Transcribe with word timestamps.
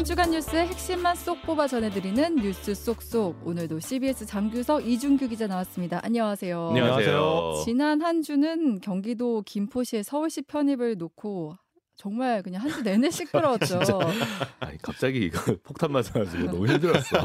한 0.00 0.04
주간 0.06 0.30
뉴스의 0.30 0.68
핵심만 0.68 1.14
쏙 1.14 1.42
뽑아 1.42 1.66
전해드리는 1.66 2.36
뉴스 2.36 2.74
쏙쏙. 2.74 3.46
오늘도 3.46 3.80
CBS 3.80 4.24
장규석 4.24 4.86
이준규 4.88 5.28
기자 5.28 5.46
나왔습니다. 5.46 6.00
안녕하세요. 6.02 6.68
안녕하세요. 6.68 7.62
지난 7.66 8.00
한 8.00 8.22
주는 8.22 8.80
경기도 8.80 9.42
김포시의 9.42 10.02
서울시 10.02 10.40
편입을 10.40 10.96
놓고 10.96 11.52
정말 12.04 12.42
그냥 12.42 12.62
한 12.62 12.70
주 12.70 12.82
내내 12.82 13.10
시끄러웠죠. 13.12 13.78
아니, 14.60 14.78
갑자기 14.80 15.26
이거 15.26 15.38
폭탄 15.62 15.92
맞아가지고 15.92 16.44
너무 16.46 16.66
힘들었어. 16.66 17.18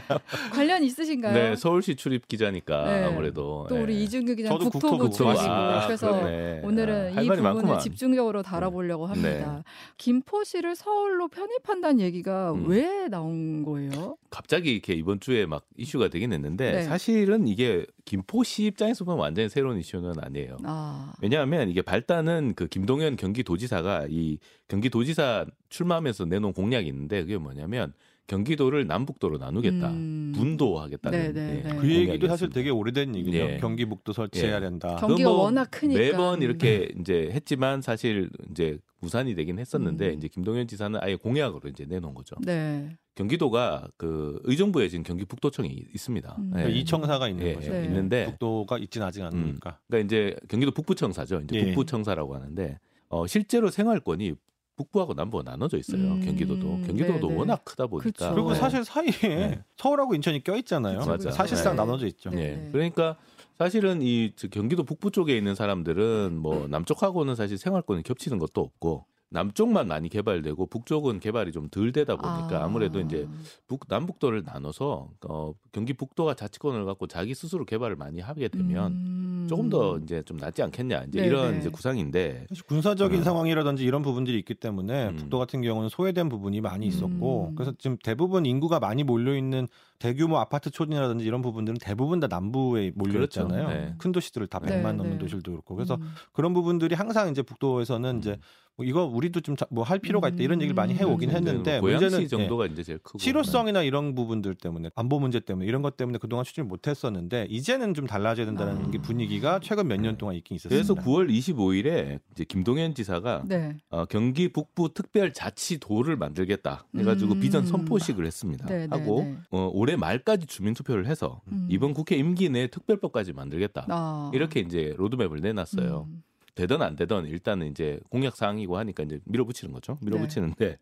관련 0.50 0.82
있으신가요? 0.82 1.34
네, 1.34 1.56
서울시 1.56 1.94
출입 1.94 2.26
기자니까 2.26 2.84
네. 2.86 3.04
아무래도. 3.04 3.66
또 3.68 3.74
네. 3.74 3.82
우리 3.82 4.02
이준규 4.04 4.34
저도 4.44 4.70
국토부 4.70 4.98
국토부 4.98 5.10
출신이고 5.14 5.52
아, 5.52 5.86
그래서 5.86 6.10
그러네. 6.12 6.60
오늘은 6.64 6.94
아, 7.12 7.16
할이 7.16 7.28
부분을 7.28 7.42
많구만. 7.42 7.80
집중적으로 7.80 8.42
다뤄보려고 8.42 9.06
합니다. 9.06 9.62
김포시를 9.98 10.74
서울로 10.74 11.28
편입한다는 11.28 12.00
얘기가 12.00 12.52
음. 12.52 12.66
왜 12.68 13.08
나온 13.08 13.62
거예요? 13.62 14.16
갑자기 14.30 14.72
이렇게 14.72 14.94
이번 14.94 15.20
주에 15.20 15.44
막 15.44 15.66
이슈가 15.76 16.08
되긴 16.08 16.32
했는데 16.32 16.72
네. 16.72 16.82
사실은 16.84 17.46
이게 17.46 17.84
김포시 18.06 18.64
입장에서 18.64 19.04
보면 19.04 19.20
완전히 19.20 19.48
새로운 19.48 19.78
이슈는 19.78 20.14
아니에요. 20.20 20.56
아, 20.64 21.12
왜냐하면 21.20 21.68
이게 21.68 21.82
발단은 21.82 22.54
그 22.56 22.66
김동연 22.68 23.16
경기도지사가 23.16 24.06
이 24.14 24.38
경기도지사 24.68 25.46
출마하면서 25.68 26.26
내놓은 26.26 26.52
공약이 26.52 26.86
있는데 26.88 27.22
그게 27.22 27.36
뭐냐면 27.36 27.92
경기도를 28.26 28.86
남북도로 28.86 29.36
나누겠다, 29.36 29.90
음. 29.90 30.32
분도하겠다는 30.34 31.18
네, 31.18 31.32
네, 31.32 31.58
예, 31.58 31.68
네. 31.68 31.76
그 31.76 31.90
얘기도 31.90 32.26
사실. 32.28 32.48
되게 32.48 32.70
오래된 32.70 33.14
얘기죠. 33.16 33.36
예. 33.36 33.58
경기북도 33.58 34.14
설치해야 34.14 34.56
예. 34.56 34.60
된다. 34.60 34.96
경기가 34.96 35.16
그건 35.16 35.24
뭐 35.24 35.42
워낙 35.44 35.68
크니까 35.70 36.00
매번 36.00 36.40
이렇게 36.40 36.90
이제 36.98 37.28
했지만 37.32 37.82
사실 37.82 38.30
이제 38.50 38.78
무산이 39.00 39.34
되긴 39.34 39.58
했었는데 39.58 40.08
음. 40.08 40.14
이제 40.14 40.28
김동연 40.28 40.66
지사는 40.66 40.98
아예 41.02 41.16
공약으로 41.16 41.68
이제 41.68 41.84
내놓은 41.84 42.14
거죠. 42.14 42.36
네. 42.40 42.96
경기도가 43.14 43.88
그 43.98 44.40
의정부에 44.44 44.88
지금 44.88 45.04
경기 45.04 45.26
북도청이 45.26 45.68
있습니다. 45.94 46.36
음. 46.38 46.52
예. 46.56 46.70
이청사가 46.70 47.28
있는 47.28 47.46
예, 47.46 47.54
거죠. 47.54 47.72
네. 47.72 47.84
있는데 47.84 48.24
북도가 48.24 48.78
있진 48.78 49.02
아직 49.02 49.22
않으니까. 49.22 49.80
그러니까 49.86 50.06
이제 50.06 50.34
경기도 50.48 50.72
북부청사죠. 50.72 51.42
이제 51.42 51.56
예. 51.58 51.64
북부청사라고 51.66 52.34
하는데 52.34 52.78
어 53.14 53.28
실제로 53.28 53.70
생활권이 53.70 54.34
북부하고 54.76 55.14
남부가 55.14 55.48
나눠져 55.48 55.78
있어요. 55.78 56.14
음, 56.14 56.20
경기도도 56.20 56.80
경기도도 56.84 57.28
네네. 57.28 57.38
워낙 57.38 57.64
크다 57.64 57.86
보니까. 57.86 58.34
그리고 58.34 58.52
네. 58.52 58.58
사실 58.58 58.84
사이에 58.84 59.10
네. 59.12 59.64
서울하고 59.76 60.16
인천이 60.16 60.42
껴 60.42 60.56
있잖아요. 60.56 61.00
사실상 61.30 61.76
네. 61.76 61.82
나눠져 61.82 62.08
있죠. 62.08 62.30
네. 62.30 62.66
예. 62.66 62.70
그러니까 62.72 63.16
사실은 63.56 64.02
이저 64.02 64.48
경기도 64.48 64.82
북부 64.82 65.12
쪽에 65.12 65.36
있는 65.36 65.54
사람들은 65.54 66.30
음. 66.32 66.38
뭐 66.38 66.66
남쪽하고는 66.66 67.36
사실 67.36 67.56
생활권이 67.56 68.02
겹치는 68.02 68.38
것도 68.40 68.60
없고 68.62 69.06
남쪽만 69.34 69.88
많이 69.88 70.08
개발되고 70.08 70.66
북쪽은 70.66 71.20
개발이 71.20 71.52
좀 71.52 71.64
덜 71.74 71.90
되다 71.90 72.14
보니까 72.16 72.60
아. 72.60 72.64
아무래도 72.64 73.00
이제 73.00 73.26
북 73.66 73.80
남북도를 73.88 74.44
나눠서 74.44 75.08
어 75.28 75.54
경기 75.72 75.92
북도가 75.92 76.34
자치권을 76.34 76.84
갖고 76.84 77.08
자기 77.08 77.34
스스로 77.34 77.64
개발을 77.64 77.96
많이 77.96 78.20
하게 78.20 78.48
되면 78.48 78.92
음. 78.92 79.46
조금 79.48 79.68
더 79.68 79.98
이제 79.98 80.22
좀 80.22 80.36
낫지 80.36 80.62
않겠냐 80.62 81.04
이제 81.08 81.18
네네. 81.18 81.26
이런 81.26 81.58
이제 81.58 81.68
구상인데 81.68 82.46
사실 82.48 82.64
군사적인 82.64 83.18
음. 83.18 83.24
상황이라든지 83.24 83.84
이런 83.84 84.02
부분들이 84.02 84.38
있기 84.38 84.54
때문에 84.54 85.08
음. 85.08 85.16
북도 85.16 85.38
같은 85.38 85.62
경우는 85.62 85.88
소외된 85.88 86.28
부분이 86.28 86.60
많이 86.60 86.86
있었고 86.86 87.48
음. 87.48 87.54
그래서 87.56 87.72
지금 87.78 87.96
대부분 88.04 88.46
인구가 88.46 88.78
많이 88.78 89.02
몰려 89.02 89.36
있는 89.36 89.66
대규모 90.04 90.38
아파트 90.38 90.70
촌이라든지 90.70 91.24
이런 91.24 91.40
부분들은 91.40 91.78
대부분 91.80 92.20
다 92.20 92.26
남부에 92.26 92.92
몰려 92.94 93.14
그렇죠. 93.14 93.40
있잖아요. 93.40 93.68
네. 93.68 93.94
큰 93.96 94.12
도시들을 94.12 94.48
다 94.48 94.58
네, 94.62 94.82
100만 94.82 94.96
넘는 94.96 95.12
네. 95.12 95.18
도시들도 95.18 95.50
그렇고 95.50 95.74
그래서 95.74 95.94
음. 95.94 96.12
그런 96.32 96.52
부분들이 96.52 96.94
항상 96.94 97.30
이제 97.30 97.40
북도에서는 97.40 98.18
이제 98.18 98.36
뭐 98.76 98.84
이거 98.84 99.04
우리도 99.04 99.40
좀 99.40 99.54
뭐 99.70 99.84
할 99.84 100.00
필요가 100.00 100.28
있다 100.28 100.42
이런 100.42 100.60
얘기를 100.60 100.74
많이 100.74 100.94
해 100.94 101.04
오긴 101.04 101.30
음. 101.30 101.36
했는데 101.36 101.80
뭐 101.80 101.90
문제는 101.90 102.22
예, 102.22 102.26
정도가 102.26 102.66
이제 102.66 102.82
제일 102.82 102.98
크고 102.98 103.18
실효성이나 103.20 103.82
이런 103.82 104.16
부분들 104.16 104.56
때문에 104.56 104.90
안보 104.96 105.20
문제 105.20 105.38
때문에 105.38 105.64
이런 105.64 105.80
것 105.80 105.96
때문에 105.96 106.18
그동안 106.18 106.44
추진을 106.44 106.66
못 106.66 106.88
했었는데 106.88 107.46
이제는 107.50 107.94
좀 107.94 108.08
달라져야 108.08 108.46
된다는 108.46 108.84
아. 108.84 108.90
게 108.90 108.98
분위기가 108.98 109.60
최근 109.62 109.86
몇 109.86 110.00
년 110.00 110.16
동안 110.18 110.34
있긴 110.34 110.56
있었습니다. 110.56 110.74
그래서 110.74 110.94
9월 111.08 111.30
25일에 111.30 112.18
이제 112.32 112.42
김동연 112.42 112.94
지사가 112.96 113.44
네. 113.46 113.76
어, 113.90 114.06
경기 114.06 114.48
북부 114.48 114.92
특별자치도를 114.92 116.16
만들겠다 116.16 116.84
해 116.96 117.04
가지고 117.04 117.34
음. 117.34 117.40
비전 117.40 117.64
선포식을 117.66 118.26
했습니다. 118.26 118.66
네, 118.66 118.88
네, 118.88 118.88
하고 118.90 119.22
네. 119.22 119.36
어, 119.52 119.70
올해 119.72 119.93
말까지 119.96 120.46
주민투표를 120.46 121.06
해서 121.06 121.40
음. 121.48 121.66
이번 121.70 121.94
국회 121.94 122.16
임기 122.16 122.48
내에 122.48 122.68
특별법까지 122.68 123.32
만들겠다. 123.32 123.86
아. 123.88 124.30
이렇게 124.34 124.60
이제 124.60 124.94
로드맵을 124.96 125.40
내놨어요. 125.40 126.06
음. 126.08 126.22
되든 126.54 126.82
안 126.82 126.96
되든 126.96 127.26
일단은 127.26 127.68
이제 127.70 128.00
공약 128.10 128.36
사항이고 128.36 128.76
하니까 128.78 129.02
이제 129.02 129.20
밀어붙이는 129.24 129.72
거죠. 129.74 129.98
밀어붙이는데 130.02 130.78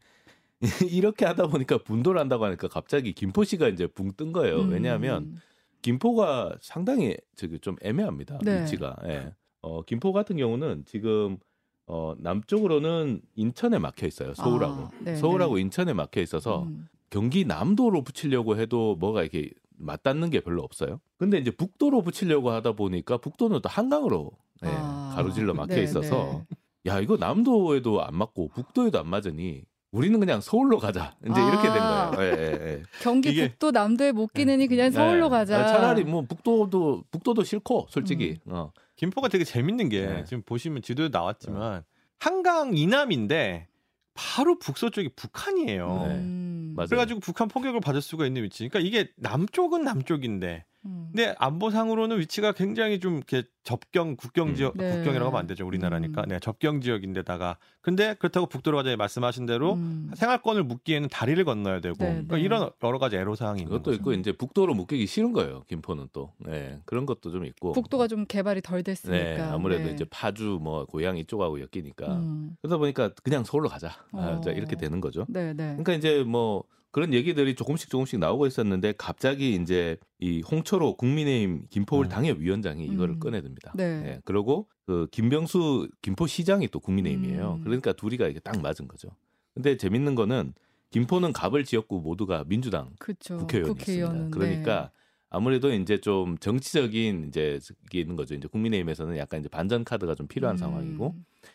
이렇게 0.91 1.25
하다 1.25 1.49
보니까 1.49 1.79
분도를 1.79 2.21
한다고 2.21 2.45
하니까 2.45 2.69
갑자기 2.69 3.13
김포시가 3.13 3.69
이제 3.69 3.87
붕 3.87 4.13
뜬 4.17 4.33
거예요. 4.33 4.61
음. 4.61 4.71
왜냐하면 4.71 5.41
김포가 5.81 6.57
상당히 6.61 7.17
저기 7.35 7.59
좀 7.59 7.77
애매합니다. 7.83 8.39
네. 8.43 8.63
위치가. 8.63 8.97
예. 9.05 9.33
어, 9.63 9.83
김포 9.83 10.13
같은 10.13 10.37
경우는 10.37 10.85
지금 10.87 11.39
어, 11.87 12.15
남쪽으로는 12.19 13.23
인천에 13.35 13.79
막혀 13.79 14.07
있어요. 14.07 14.35
서울하고. 14.35 14.83
아, 14.85 14.91
네, 15.01 15.17
서울하고 15.17 15.59
인천에 15.59 15.93
막혀 15.93 16.21
있어서 16.21 16.63
음. 16.63 16.89
경기 17.13 17.45
남도로 17.45 18.03
붙이려고 18.05 18.57
해도 18.59 18.97
뭐가 18.97 19.21
이렇게 19.21 19.51
맞닿는 19.77 20.31
게 20.31 20.41
별로 20.41 20.63
없어요. 20.63 20.99
근데 21.19 21.37
이제 21.39 21.51
북도로 21.51 22.01
붙이려고 22.01 22.51
하다 22.51 22.73
보니까 22.73 23.19
북도는 23.19 23.61
또 23.61 23.69
한강으로 23.69 24.31
예, 24.65 24.69
아, 24.73 25.13
가로질러 25.15 25.53
막혀 25.53 25.75
네, 25.75 25.83
있어서 25.83 26.43
네. 26.49 26.57
야 26.87 27.01
이거 27.01 27.19
남도에도 27.19 28.03
안 28.03 28.17
맞고 28.17 28.49
북도에도 28.55 28.99
안 28.99 29.09
맞으니 29.09 29.63
우리는 29.91 30.19
그냥 30.21 30.41
서울로 30.41 30.79
가자 30.79 31.15
이제 31.23 31.39
이렇게 31.39 31.69
된 31.69 31.83
아. 31.83 32.11
거예요. 32.13 32.33
예, 32.33 32.39
예, 32.41 32.67
예. 32.79 32.83
경기 33.03 33.29
이게- 33.31 33.49
북도 33.51 33.73
남도에 33.73 34.13
못 34.13 34.33
끼느니 34.33 34.67
그냥 34.67 34.91
서울로 34.91 35.27
예. 35.27 35.29
가자. 35.29 35.67
차라리 35.67 36.05
뭐 36.05 36.23
북도도 36.23 37.05
북도도 37.11 37.45
싫고 37.45 37.89
솔직히 37.91 38.39
어. 38.47 38.73
김포가 38.97 39.29
되게 39.29 39.45
재밌는 39.45 39.91
게 39.91 40.07
네. 40.07 40.25
지금 40.25 40.43
보시면 40.45 40.81
지도에 40.81 41.11
나왔지만 41.11 41.83
한강 42.19 42.75
이남인데 42.75 43.69
바로 44.15 44.59
북서쪽이 44.59 45.11
북한이에요. 45.15 46.05
네. 46.09 46.15
음. 46.15 46.52
맞아요. 46.75 46.89
그래가지고 46.89 47.21
북한 47.21 47.49
포격을 47.49 47.81
받을 47.81 48.01
수가 48.01 48.27
있는 48.27 48.43
위치. 48.43 48.69
그러니까 48.69 48.81
이게 48.81 49.11
남쪽은 49.17 49.83
남쪽인데, 49.85 50.65
음. 50.87 51.09
근데 51.13 51.35
안보상으로는 51.39 52.19
위치가 52.19 52.53
굉장히 52.53 53.01
좀 53.01 53.17
이렇게 53.17 53.45
접경 53.63 54.17
국경 54.17 54.55
지역 54.55 54.75
음. 54.77 54.79
네. 54.79 54.97
국경이라고 54.97 55.29
하면 55.29 55.39
안 55.41 55.47
되죠 55.47 55.67
우리나라니까. 55.67 56.23
음. 56.23 56.29
네, 56.29 56.41
접경 56.41 56.81
지역인데다가 56.81 57.59
근데 57.81 58.15
그렇다고 58.15 58.47
북도로 58.47 58.77
가자 58.77 58.97
말씀하신 58.97 59.47
대로 59.47 59.75
음. 59.75 60.11
생활권을 60.15 60.65
묻기에는 60.65 61.09
다리를 61.09 61.43
건너야 61.45 61.81
되고 61.81 61.97
네, 61.99 62.07
그러니까 62.07 62.37
네. 62.37 62.43
이런 62.43 62.71
여러 62.83 62.99
가지 62.99 63.17
애로 63.17 63.35
사항이 63.35 63.63
있는 63.63 63.71
그것도. 63.71 63.95
있고 63.95 64.13
이제 64.13 64.33
북도로 64.33 64.75
묶이기 64.75 65.07
싫은 65.07 65.33
거예요. 65.33 65.65
김포는 65.69 66.09
또 66.13 66.33
예, 66.49 66.81
그런 66.85 67.07
것도 67.07 67.31
좀 67.31 67.45
있고. 67.45 67.73
북도가 67.73 68.09
좀 68.09 68.25
개발이 68.27 68.63
덜 68.63 68.83
됐으니까. 68.83 69.19
네, 69.19 69.41
아무래도 69.41 69.85
네. 69.85 69.93
이제 69.93 70.05
파주 70.11 70.59
뭐 70.61 70.85
고향 70.87 71.17
이쪽하고 71.17 71.61
엮이니까 71.61 72.07
음. 72.17 72.57
그러다 72.63 72.79
보니까 72.79 73.11
그냥 73.23 73.45
서울로 73.45 73.69
가자. 73.69 73.89
아, 74.13 74.39
어. 74.39 74.41
자, 74.41 74.51
이렇게 74.51 74.77
되는 74.77 75.01
거죠. 75.01 75.25
네, 75.29 75.53
네. 75.53 75.65
그러니까 75.77 75.93
이제 75.95 76.23
뭐 76.25 76.65
그런 76.93 77.15
얘기들이 77.15 77.55
조금씩 77.55 77.89
조금씩 77.91 78.19
나오고 78.19 78.47
있었는데 78.47 78.93
갑자기 78.99 79.55
이제 79.55 79.97
이 80.21 80.43
홍철호 80.43 80.97
국민의힘 80.99 81.67
김포울 81.71 82.07
음. 82.07 82.09
당협위원장이 82.11 82.85
이거를 82.85 83.15
음. 83.15 83.19
꺼내듭니다. 83.19 83.52
네. 83.75 83.85
예, 83.85 84.21
그리고 84.25 84.69
그 84.87 85.07
김병수 85.11 85.89
김포시장이 86.03 86.69
또 86.69 86.81
국민의힘이에요. 86.81 87.55
음. 87.59 87.65
그러니까 87.65 87.93
둘이가 87.93 88.29
이게 88.29 88.41
딱 88.41 88.61
맞은 88.61 88.89
거죠. 88.89 89.09
근데 89.55 89.77
재밌는 89.77 90.15
거는 90.15 90.55
김포는 90.91 91.33
갑을 91.33 91.65
지역구 91.65 92.01
모두가 92.01 92.45
민주당 92.47 92.91
그렇죠. 92.99 93.39
국회의원이었습니다. 93.39 93.85
국회의원은, 93.85 94.31
그러니까 94.31 94.91
아무래도 95.31 95.73
이제 95.73 95.99
좀 95.99 96.37
정치적인 96.39 97.29
이제 97.29 97.59
게 97.91 98.01
있는 98.01 98.17
거죠. 98.17 98.35
이제 98.35 98.47
국민의힘에서는 98.49 99.17
약간 99.17 99.41
이제 99.41 99.49
반전 99.49 99.85
카드가 99.85 100.15
좀 100.15 100.27
필요한 100.27 100.57
음. 100.57 100.59
상황이고 100.59 101.15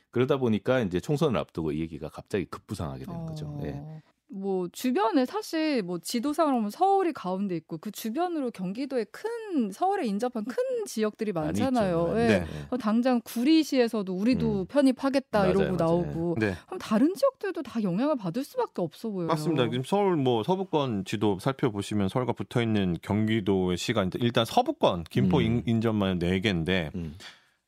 그러다 0.10 0.38
보니까 0.38 0.80
이제 0.82 1.00
총선을 1.00 1.40
앞두고 1.40 1.74
이 1.74 1.82
얘기가 1.82 2.10
갑자기 2.10 2.46
급부상하게 2.46 3.06
되는 3.06 3.26
거죠. 3.28 3.46
어. 3.46 3.62
예. 3.64 4.02
뭐 4.30 4.68
주변에 4.74 5.26
사실 5.26 5.82
뭐 5.82 6.00
지도상으로 6.00 6.58
보면 6.58 6.70
서울이 6.70 7.14
가운데 7.14 7.56
있고 7.56 7.78
그 7.78 7.92
주변으로 7.92 8.52
경기도에 8.52 9.06
큰 9.06 9.72
서울에 9.72 10.06
인접한 10.06 10.44
큰 10.44 10.56
지역들이 10.86 11.32
많잖아요. 11.32 12.12
예. 12.18 12.28
네. 12.28 12.46
어, 12.70 12.78
당장 12.78 13.22
구리시에서도 13.24 14.14
우리도 14.14 14.62
음. 14.62 14.66
편입하겠다 14.68 15.40
맞아요, 15.40 15.52
이러고 15.52 15.64
맞아요. 15.64 15.78
나오고 15.78 16.36
네. 16.40 16.54
그럼 16.66 16.78
다른 16.80 17.14
지역들도 17.16 17.64
다 17.64 17.82
영향을 17.82 18.18
받을 18.18 18.44
수밖에 18.44 18.82
없어 18.82 19.10
보여요. 19.10 19.28
맞습니다. 19.28 19.70
지금 19.70 19.84
서울 19.86 20.18
뭐 20.18 20.44
서부권 20.44 21.06
지도 21.06 21.40
살펴보시면 21.40 22.10
서울과 22.10 22.34
붙어 22.34 22.62
있는 22.62 22.98
경기도의 23.02 23.78
시가 23.78 24.10
일단 24.20 24.44
서부권 24.44 25.06
김포 25.10 25.38
음. 25.38 25.42
인- 25.44 25.64
인접만 25.66 26.20
네 26.20 26.42
개인데 26.42 26.92
음. 26.96 27.16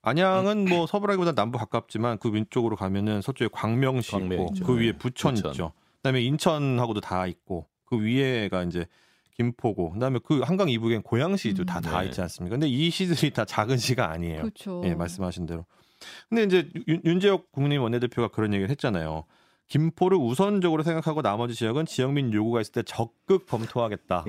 안양은 0.01 0.65
뭐 0.65 0.87
서부라기보다 0.87 1.33
남부 1.33 1.57
가깝지만 1.57 2.17
그 2.19 2.29
왼쪽으로 2.29 2.75
가면은 2.75 3.21
서쪽에 3.21 3.49
광명시 3.51 4.11
광명 4.11 4.41
있고 4.41 4.51
있죠. 4.53 4.65
그 4.65 4.75
위에 4.77 4.91
네. 4.91 4.97
부천, 4.97 5.35
부천. 5.35 5.51
있죠. 5.51 5.71
그다음에 6.01 6.21
인천하고도 6.21 7.01
다 7.01 7.27
있고 7.27 7.67
그 7.85 8.01
위에가 8.01 8.63
이제 8.63 8.85
김포고 9.35 9.91
그다음에 9.91 10.19
그 10.23 10.41
한강 10.41 10.69
이북엔 10.69 11.01
고양시도 11.03 11.63
음. 11.63 11.65
다다 11.65 12.01
네. 12.01 12.07
있지 12.07 12.21
않습니까? 12.21 12.55
근데 12.55 12.67
이 12.67 12.89
시들이 12.89 13.31
다 13.31 13.45
작은 13.45 13.77
시가 13.77 14.09
아니에요. 14.11 14.41
그렇죠. 14.41 14.81
예, 14.85 14.95
말씀하신 14.95 15.45
대로. 15.45 15.65
근데 16.29 16.43
이제 16.43 16.69
윤, 16.87 17.01
윤재혁 17.05 17.51
국민의힘 17.51 17.83
원내대표가 17.83 18.29
그런 18.29 18.53
얘기를 18.53 18.69
했잖아요. 18.69 19.25
김포를 19.67 20.17
우선적으로 20.17 20.83
생각하고 20.83 21.21
나머지 21.21 21.53
지역은 21.55 21.85
지역민 21.85 22.33
요구가 22.33 22.61
있을 22.61 22.71
때 22.73 22.83
적극 22.83 23.45
검토하겠다. 23.45 24.25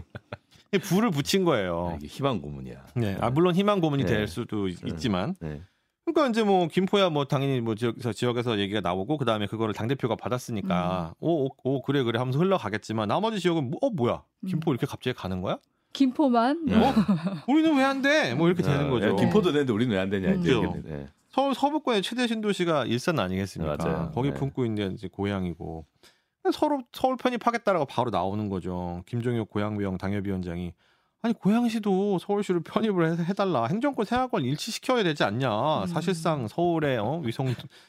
불을 0.82 1.10
붙인 1.10 1.42
아, 1.42 1.44
거예요. 1.46 1.96
이게 1.98 2.06
희망 2.06 2.40
고문이야. 2.40 2.86
네. 2.94 3.16
아 3.20 3.30
물론 3.30 3.54
희망 3.54 3.80
고문이 3.80 4.04
네. 4.04 4.08
될 4.08 4.26
수도 4.28 4.68
있- 4.68 4.84
있지만 4.86 5.34
네. 5.40 5.62
그러니까 6.12 6.30
이제 6.30 6.42
뭐 6.42 6.66
김포야 6.68 7.10
뭐 7.10 7.24
당연히 7.24 7.60
뭐 7.60 7.74
지역에서 7.74 8.12
지역에서 8.12 8.58
얘기가 8.58 8.80
나오고 8.80 9.16
그 9.18 9.24
다음에 9.24 9.46
그거를 9.46 9.74
당 9.74 9.88
대표가 9.88 10.14
음. 10.14 10.16
받았으니까 10.16 11.14
오, 11.20 11.46
오, 11.46 11.50
오, 11.64 11.82
그래 11.82 12.02
그래 12.02 12.18
하면서 12.18 12.38
흘러가겠지만 12.38 13.08
나머지 13.08 13.40
지역은 13.40 13.70
뭐, 13.70 13.78
어 13.82 13.90
뭐야 13.90 14.22
김포 14.46 14.70
음. 14.70 14.72
이렇게 14.72 14.86
갑자기 14.86 15.16
가는 15.16 15.40
거야? 15.42 15.58
김포만 15.92 16.66
네. 16.66 16.76
어 16.76 16.92
우리는 17.48 17.76
왜 17.76 17.82
안 17.82 18.00
돼? 18.02 18.34
뭐 18.34 18.46
이렇게 18.48 18.62
되는 18.62 18.86
어, 18.86 18.90
거죠. 18.90 19.08
야, 19.08 19.16
김포도 19.16 19.52
되는데 19.52 19.72
우리는 19.72 19.92
왜 19.94 20.00
안 20.00 20.08
되냐 20.10 20.32
이제 20.34 20.54
음. 20.54 20.82
네. 20.84 21.06
서울 21.30 21.54
서부권의 21.54 22.02
최대 22.02 22.26
신도시가 22.26 22.86
일산 22.86 23.18
아니겠습니까? 23.18 23.76
맞아요. 23.78 24.10
거기 24.14 24.30
네. 24.30 24.34
품고 24.34 24.64
있는 24.64 24.92
이제 24.94 25.08
고향이고 25.08 25.84
서로 26.52 26.82
서울 26.92 27.16
편입하겠다라고 27.16 27.84
바로 27.86 28.10
나오는 28.10 28.48
거죠. 28.48 29.02
김종혁 29.06 29.50
고양위원 29.50 29.98
당협위원장이 29.98 30.72
아니 31.22 31.34
고양시도 31.34 32.18
서울시로 32.18 32.60
편입을 32.62 33.18
해- 33.18 33.24
해달라 33.24 33.66
행정권 33.66 34.06
생활권 34.06 34.44
일치시켜야 34.44 35.02
되지 35.02 35.22
않냐. 35.24 35.82
음. 35.82 35.86
사실상 35.86 36.48
서울의 36.48 36.98
어, 36.98 37.20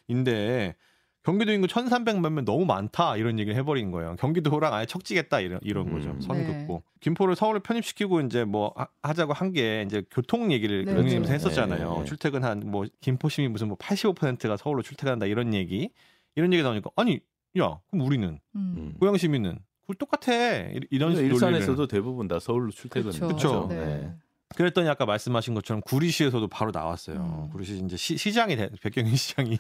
위성인데 0.08 0.76
경기도 1.24 1.52
인구 1.52 1.68
1,300만 1.68 2.32
명 2.32 2.46
너무 2.46 2.66
많다 2.66 3.16
이런 3.16 3.38
얘기를 3.38 3.56
해버린 3.58 3.92
거예요. 3.92 4.16
경기도랑 4.20 4.74
아예 4.74 4.86
척지겠다 4.88 5.40
이런 5.40 5.60
이런 5.62 5.88
음. 5.88 5.94
거죠. 5.94 6.20
선 6.20 6.38
네. 6.38 6.46
긋고 6.48 6.84
김포를 7.00 7.36
서울에 7.36 7.60
편입시키고 7.60 8.22
이제 8.22 8.44
뭐 8.44 8.74
하- 8.76 8.88
하자고 9.04 9.32
한 9.34 9.52
게 9.54 9.84
이제 9.86 10.04
교통 10.10 10.52
얘기를 10.52 10.84
네, 10.86 10.92
의원님께서 10.92 11.28
네. 11.28 11.34
했었잖아요. 11.36 11.94
네, 11.94 12.00
네. 12.00 12.06
출퇴근 12.06 12.44
한 12.44 12.60
뭐 12.66 12.86
김포 13.02 13.30
시민 13.30 13.52
무슨 13.52 13.68
뭐 13.68 13.78
85%가 13.78 14.58
서울로 14.58 14.82
출퇴근한다 14.82 15.26
이런 15.28 15.54
얘기 15.54 15.90
이런 16.36 16.52
얘기 16.54 16.64
나오니까 16.64 16.90
아니 16.96 17.20
야 17.60 17.80
그럼 17.92 18.06
우리는 18.08 18.40
음. 18.56 18.74
음. 18.78 18.94
고양 19.00 19.16
시민은 19.16 19.60
그거 19.92 20.06
똑같아 20.06 20.34
이- 20.70 20.80
이런. 20.90 21.16
일산에서도 21.16 21.88
대부분 21.88 22.28
다 22.28 22.40
서울로 22.40 22.72
출퇴근. 22.72 23.12
그쵸. 23.12 23.68
네. 23.70 23.76
네. 23.86 24.14
그랬더니 24.56 24.90
아까 24.90 25.06
말씀하신 25.06 25.54
것처럼 25.54 25.82
구리시에서도 25.82 26.48
바로 26.50 26.72
나왔어요. 26.74 27.18
음. 27.48 27.50
구리시 27.52 27.82
이제 27.86 27.96
시, 27.96 28.34
장이 28.34 28.56
백경희 28.82 29.16
시장이 29.16 29.58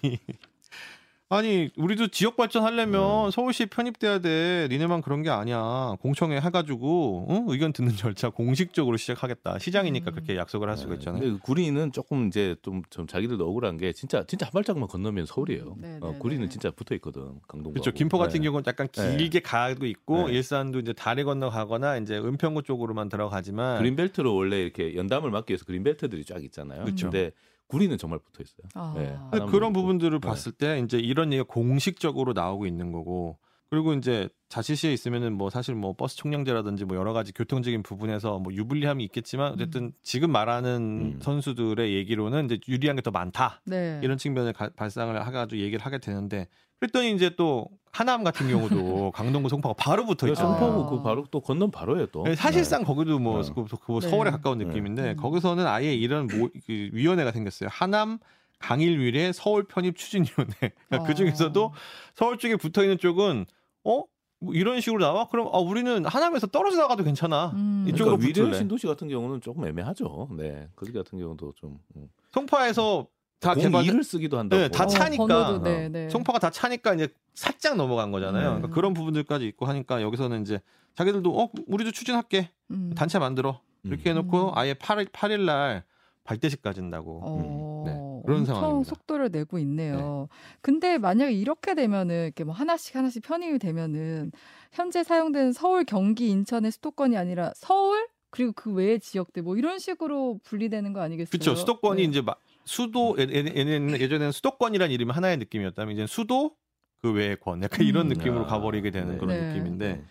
아니 1.32 1.70
우리도 1.78 2.10
지역 2.10 2.36
발전하려면 2.36 3.28
음. 3.28 3.32
서울시 3.32 3.66
편입돼야 3.66 4.20
돼. 4.20 4.68
니네만 4.70 5.02
그런 5.02 5.24
게 5.24 5.30
아니야. 5.30 5.96
공청회 6.02 6.36
해가지고 6.42 7.28
응? 7.30 7.46
의견 7.48 7.72
듣는 7.72 7.96
절차 7.96 8.30
공식적으로 8.30 8.98
시작하겠다. 8.98 9.58
시장이니까 9.60 10.12
음. 10.12 10.14
그렇게 10.14 10.36
약속을 10.36 10.68
할 10.68 10.76
수가 10.76 10.96
있잖아요. 10.96 11.22
근데 11.22 11.34
그 11.34 11.40
구리는 11.40 11.94
조금 11.94 12.28
이제 12.28 12.58
좀, 12.62 12.82
좀 12.90 13.08
자기들도 13.08 13.48
억울한 13.48 13.78
게 13.78 13.94
진짜 13.94 14.26
진짜 14.28 14.46
한 14.46 14.52
발짝만 14.52 14.90
건너면 14.90 15.26
서울이에요. 15.26 15.78
네, 15.80 16.00
어, 16.02 16.12
네, 16.12 16.18
구리는 16.20 16.44
네. 16.44 16.50
진짜 16.50 16.70
붙어 16.70 16.94
있거든 16.96 17.40
강동구. 17.48 17.72
그렇죠. 17.72 17.92
김포 17.92 18.18
같은 18.18 18.42
경우는 18.42 18.66
약간 18.68 18.90
네. 18.90 19.16
길게 19.16 19.40
가고 19.40 19.86
있고 19.86 20.28
네. 20.28 20.34
일산도 20.34 20.80
이제 20.80 20.92
다리 20.92 21.24
건너가거나 21.24 21.96
이제 22.00 22.18
은평구 22.18 22.64
쪽으로만 22.64 23.08
들어가지만 23.08 23.78
그린벨트로 23.78 24.36
원래 24.36 24.62
이렇게 24.62 24.98
연담을 24.98 25.32
막기 25.32 25.54
위해서 25.54 25.64
그린벨트들이 25.64 26.26
쫙 26.26 26.44
있잖아요. 26.44 26.84
그쵸. 26.84 27.10
근데 27.10 27.32
구리는 27.72 27.98
정말 27.98 28.20
붙어 28.20 28.44
있어요. 28.44 28.68
아. 28.76 28.94
네. 28.96 29.46
그런. 29.50 29.72
부분들을 29.72 30.20
네. 30.20 30.28
봤을 30.28 30.52
때 30.52 30.80
이제 30.80 30.98
이런 30.98 31.32
얘기가 31.32 31.48
공식적으로 31.48 32.34
나오고 32.34 32.66
있는 32.66 32.92
거고 32.92 33.38
그리고 33.72 33.94
이제 33.94 34.28
자치시에 34.50 34.92
있으면은 34.92 35.32
뭐 35.32 35.50
사실 35.50 35.76
뭐 35.76 35.94
버스 35.96 36.18
총량제라든지 36.18 36.84
뭐 36.84 36.98
여러 36.98 37.14
가지 37.14 37.32
교통적인 37.32 37.84
부분에서 37.84 38.38
뭐 38.38 38.54
유불리함이 38.54 39.02
있겠지만 39.06 39.54
어쨌든 39.54 39.94
지금 40.04 40.30
말하는 40.30 41.14
음. 41.16 41.20
선수들의 41.22 41.94
얘기로는 41.96 42.46
이제 42.46 42.60
유리한 42.68 42.98
게 42.98 43.02
더 43.02 43.12
많다 43.12 43.62
네. 43.66 44.00
이런 44.04 44.18
측면을 44.18 44.52
가- 44.52 44.70
발상을 44.76 45.16
해가지고 45.26 45.62
얘기를 45.62 45.84
하게 45.86 46.00
되는데 46.00 46.50
그랬더니 46.82 47.14
이제 47.14 47.32
또 47.38 47.70
하남 47.94 48.26
같은 48.26 48.50
경우도 48.50 49.12
강동구 49.16 49.48
송파가 49.48 49.76
바로 49.78 50.06
붙어 50.06 50.28
그 50.28 50.34
있잖아요. 50.34 50.60
성파구 50.60 50.90
그 50.98 51.02
바로 51.02 51.26
또 51.32 51.40
건넌 51.40 51.72
바로예요 51.72 52.08
또. 52.08 52.24
네, 52.24 52.36
사실상 52.36 52.84
거기도 52.84 53.20
뭐 53.20 53.42
네. 53.42 53.50
그, 53.56 53.64
그 53.86 54.00
네. 54.02 54.10
서울에 54.10 54.32
가까운 54.32 54.58
네. 54.58 54.66
느낌인데 54.66 55.12
음. 55.12 55.16
거기서는 55.16 55.66
아예 55.66 55.94
이런 55.96 56.28
모, 56.28 56.50
그 56.68 56.90
위원회가 56.92 57.32
생겼어요. 57.32 57.70
하남 57.72 58.20
강일위례 58.60 59.32
서울 59.32 59.64
편입 59.64 59.96
추진위원회. 59.96 60.54
그러니까 60.90 61.08
그 61.08 61.16
중에서도 61.16 61.64
어. 61.66 61.72
서울 62.14 62.38
쪽에 62.38 62.58
붙어 62.58 62.84
있는 62.84 62.98
쪽은 63.00 63.46
어? 63.84 64.04
뭐 64.40 64.54
이런 64.56 64.82
식으로 64.82 65.04
나와? 65.04 65.28
그럼 65.28 65.50
아 65.54 65.60
우리는 65.60 66.04
하남에서 66.06 66.48
떨어져 66.48 66.78
나가도 66.78 67.04
괜찮아. 67.04 67.52
음. 67.54 67.86
이쪽으로 67.88 68.18
그러니까 68.18 68.42
붙을래. 68.42 68.58
신도시 68.58 68.88
같은 68.88 69.08
경우는 69.08 69.42
조금 69.42 69.66
애매하죠. 69.68 70.30
네, 70.32 70.68
거기 70.76 70.92
같은 70.92 71.20
경우도 71.20 71.54
좀 71.56 71.80
음. 71.96 72.10
송파에서 72.32 73.08
다 73.40 73.54
개발 73.54 73.84
공일을 73.84 74.04
쓰기도 74.04 74.40
한다고. 74.40 74.62
네, 74.62 74.70
다 74.70 74.84
어, 74.86 74.88
차니까. 74.88 75.28
번호도, 75.28 75.64
네, 75.64 75.90
네. 75.90 76.10
송파가 76.10 76.40
다 76.40 76.50
차니까 76.50 76.96
이제 76.96 77.08
살짝 77.36 77.76
넘어간 77.76 78.12
거잖아요. 78.12 78.42
네. 78.42 78.48
그러니까 78.58 78.70
그런 78.70 78.94
부분들까지 78.94 79.46
있고 79.48 79.68
하니까 79.68 80.02
여기서는 80.02 80.42
이제 80.42 80.60
자기들도 80.96 81.40
어 81.40 81.50
우리도 81.68 81.92
추진할게 81.92 82.50
음. 82.72 82.94
단체 82.96 83.20
만들어 83.20 83.62
이렇게 83.84 84.10
해놓고 84.10 84.50
음. 84.50 84.58
아예 84.58 84.74
8일 84.74 85.12
8일 85.12 85.42
날 85.42 85.84
발대식 86.32 86.62
가진다고. 86.62 87.20
어, 87.24 87.84
네, 87.86 88.22
그런 88.26 88.46
상황입니다. 88.46 88.88
속도를 88.90 89.30
내고 89.32 89.60
있네요. 89.60 90.30
근데 90.62 90.98
만약에 90.98 91.34
이렇게 91.34 91.76
되면은 91.76 92.26
이렇게 92.26 92.44
뭐 92.46 92.54
하나씩 92.54 92.96
하나씩 92.96 93.24
편입이 93.24 93.60
되면은 93.60 94.32
현재 94.72 95.04
사용되는 95.04 95.52
서울, 95.52 95.84
경기, 95.84 96.30
인천의 96.30 96.72
수도권이 96.72 97.18
아니라 97.18 97.52
서울 97.56 98.08
그리고 98.30 98.54
그 98.56 98.72
외의 98.72 99.02
지역들 99.02 99.44
뭐 99.44 99.58
이런 99.58 99.78
식으로 99.78 100.40
분리되는 100.46 100.94
거 100.94 101.02
아니겠어요? 101.02 101.32
그렇죠. 101.32 101.56
수도권이 101.56 102.04
네. 102.04 102.08
이제 102.08 102.22
막 102.22 102.40
수도 102.64 103.18
예- 103.20 103.24
예- 103.30 103.44
예전에는 103.44 104.00
예전에는 104.00 104.32
수도권이라는 104.32 104.94
이름이 104.94 105.12
하나의 105.12 105.36
느낌이었다면 105.38 105.94
이제 105.94 106.08
수도 106.08 106.56
그 107.02 107.12
외의 107.12 107.36
권 107.38 107.62
약간 107.62 107.86
이런 107.86 108.06
음. 108.06 108.10
느낌으로 108.14 108.44
아, 108.46 108.48
가버리게 108.48 108.92
되는 108.92 109.14
네. 109.14 109.18
그런 109.18 109.36
네. 109.38 109.48
느낌인데 109.54 109.88
네. 109.96 110.04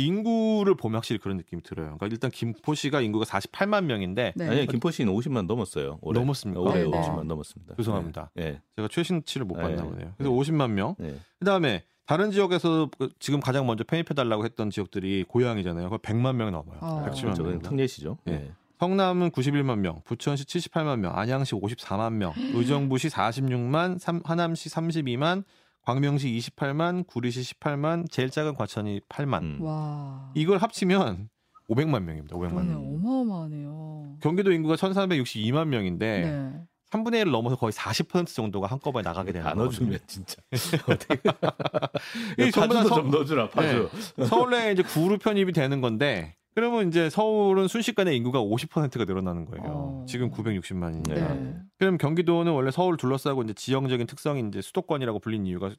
인구를 0.00 0.74
보면 0.74 0.96
확실히 0.96 1.18
그런 1.18 1.36
느낌이 1.36 1.62
들어요. 1.62 1.86
그러니까 1.98 2.06
일단 2.06 2.30
김포시가 2.30 3.00
인구가 3.00 3.24
48만 3.24 3.84
명인데 3.84 4.32
네. 4.36 4.48
아니 4.48 4.66
김포시는 4.66 5.12
50만 5.12 5.46
넘었어요. 5.46 5.98
올해. 6.02 6.20
넘었습니까? 6.20 6.60
올해 6.60 6.84
네, 6.84 6.90
네. 6.90 6.90
50만 6.90 7.24
넘었습니다. 7.24 7.74
죄송합니다. 7.76 8.30
네. 8.34 8.60
제가 8.76 8.88
최신치를 8.88 9.46
못 9.46 9.54
봤나 9.54 9.82
네. 9.82 9.88
보네요. 9.88 10.12
그래서 10.16 10.32
50만 10.32 10.70
명. 10.70 10.94
네. 10.98 11.08
네. 11.12 11.18
그다음에 11.38 11.84
다른 12.06 12.30
지역에서 12.30 12.88
그 12.98 13.08
지금 13.18 13.40
가장 13.40 13.66
먼저 13.66 13.82
편입해 13.84 14.14
달라고 14.14 14.44
했던 14.44 14.70
지역들이 14.70 15.24
고양이잖아요. 15.28 15.90
거 15.90 15.98
100만 15.98 16.36
명이 16.36 16.52
넘어요. 16.52 16.78
어. 16.80 17.04
110만 17.08 17.34
저는 17.34 17.50
명. 17.50 17.62
특례시죠. 17.62 18.18
네. 18.24 18.32
네. 18.32 18.50
성남은 18.78 19.30
91만 19.30 19.78
명, 19.78 20.02
부천시 20.04 20.44
78만 20.44 20.98
명, 20.98 21.18
안양시 21.18 21.54
54만 21.54 22.12
명, 22.12 22.34
의정부시 22.54 23.08
46만, 23.08 23.98
삼- 23.98 24.20
하남시 24.22 24.68
32만, 24.68 25.44
광명시 25.90 26.28
28만, 26.56 27.06
구리시 27.06 27.40
18만, 27.54 28.10
제일 28.10 28.28
작은 28.28 28.54
과천이 28.54 29.00
8만. 29.08 29.42
음. 29.42 29.58
와. 29.62 30.30
이걸 30.34 30.58
합치면 30.58 31.28
500만 31.70 32.02
명입니다. 32.02 32.36
500만 32.36 32.50
그러네 32.50 32.68
명. 32.70 32.94
어마어마하네요. 33.04 34.16
경기도 34.20 34.50
인구가 34.52 34.74
1,362만 34.74 35.68
명인데 35.68 36.20
네. 36.22 36.60
3분의 36.90 37.22
1을 37.24 37.30
넘어서 37.30 37.54
거의 37.56 37.72
40% 37.72 38.26
정도가 38.34 38.66
한꺼번에 38.66 39.02
나가게 39.04 39.32
되는. 39.32 39.46
넣어주면 39.56 39.98
진짜 40.08 40.36
어떻게 40.88 41.20
이 42.46 42.50
전부 42.50 42.74
다 42.74 42.80
파주도 42.80 42.88
서- 42.88 42.94
좀 43.02 43.10
넣어주라 43.10 43.48
파주. 43.50 43.88
서울에 44.28 44.72
이제 44.72 44.82
구로 44.82 45.18
편입이 45.18 45.52
되는 45.52 45.80
건데 45.80 46.34
그러면 46.56 46.88
이제 46.88 47.10
서울은 47.10 47.68
순식간에 47.68 48.16
인구가 48.16 48.40
50%가 48.40 49.04
늘어나는 49.04 49.44
거예요. 49.44 49.62
어. 49.66 50.06
지금 50.08 50.30
960만인데. 50.30 51.14
네. 51.14 51.20
네. 51.20 51.56
그럼 51.78 51.98
경기도는 51.98 52.50
원래 52.50 52.70
서울 52.70 52.96
둘러싸고 52.96 53.42
이제 53.42 53.52
지형적인 53.52 54.06
특성이 54.06 54.42
이제 54.48 54.62
수도권이라고 54.62 55.18
불린 55.18 55.44
이유가 55.44 55.70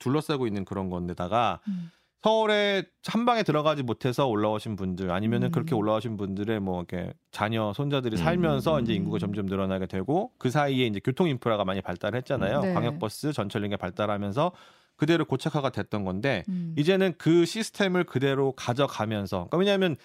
둘러싸고 0.00 0.48
있는 0.48 0.64
그런 0.64 0.90
건데다가 0.90 1.60
음. 1.68 1.92
서울에 2.20 2.82
한 3.06 3.26
방에 3.26 3.44
들어가지 3.44 3.84
못해서 3.84 4.26
올라오신 4.26 4.74
분들 4.74 5.12
아니면은 5.12 5.50
음. 5.50 5.52
그렇게 5.52 5.76
올라오신 5.76 6.16
분들의 6.16 6.58
뭐 6.58 6.78
이렇게 6.80 7.12
자녀 7.30 7.72
손자들이 7.72 8.16
음. 8.16 8.18
살면서 8.18 8.80
이제 8.80 8.92
음. 8.92 8.96
인구가 8.96 9.20
점점 9.20 9.46
늘어나게 9.46 9.86
되고 9.86 10.32
그 10.38 10.50
사이에 10.50 10.86
이제 10.86 11.00
교통 11.04 11.28
인프라가 11.28 11.64
많이 11.64 11.80
발달했잖아요. 11.80 12.60
네. 12.60 12.74
광역버스, 12.74 13.32
전철링이 13.34 13.76
발달하면서 13.76 14.50
그대로 14.96 15.26
고착화가 15.26 15.70
됐던 15.70 16.04
건데 16.04 16.42
음. 16.48 16.74
이제는 16.76 17.14
그 17.18 17.44
시스템을 17.44 18.02
그대로 18.02 18.50
가져가면서 18.50 19.48
그러니까 19.50 19.58
왜냐하면 19.58 19.96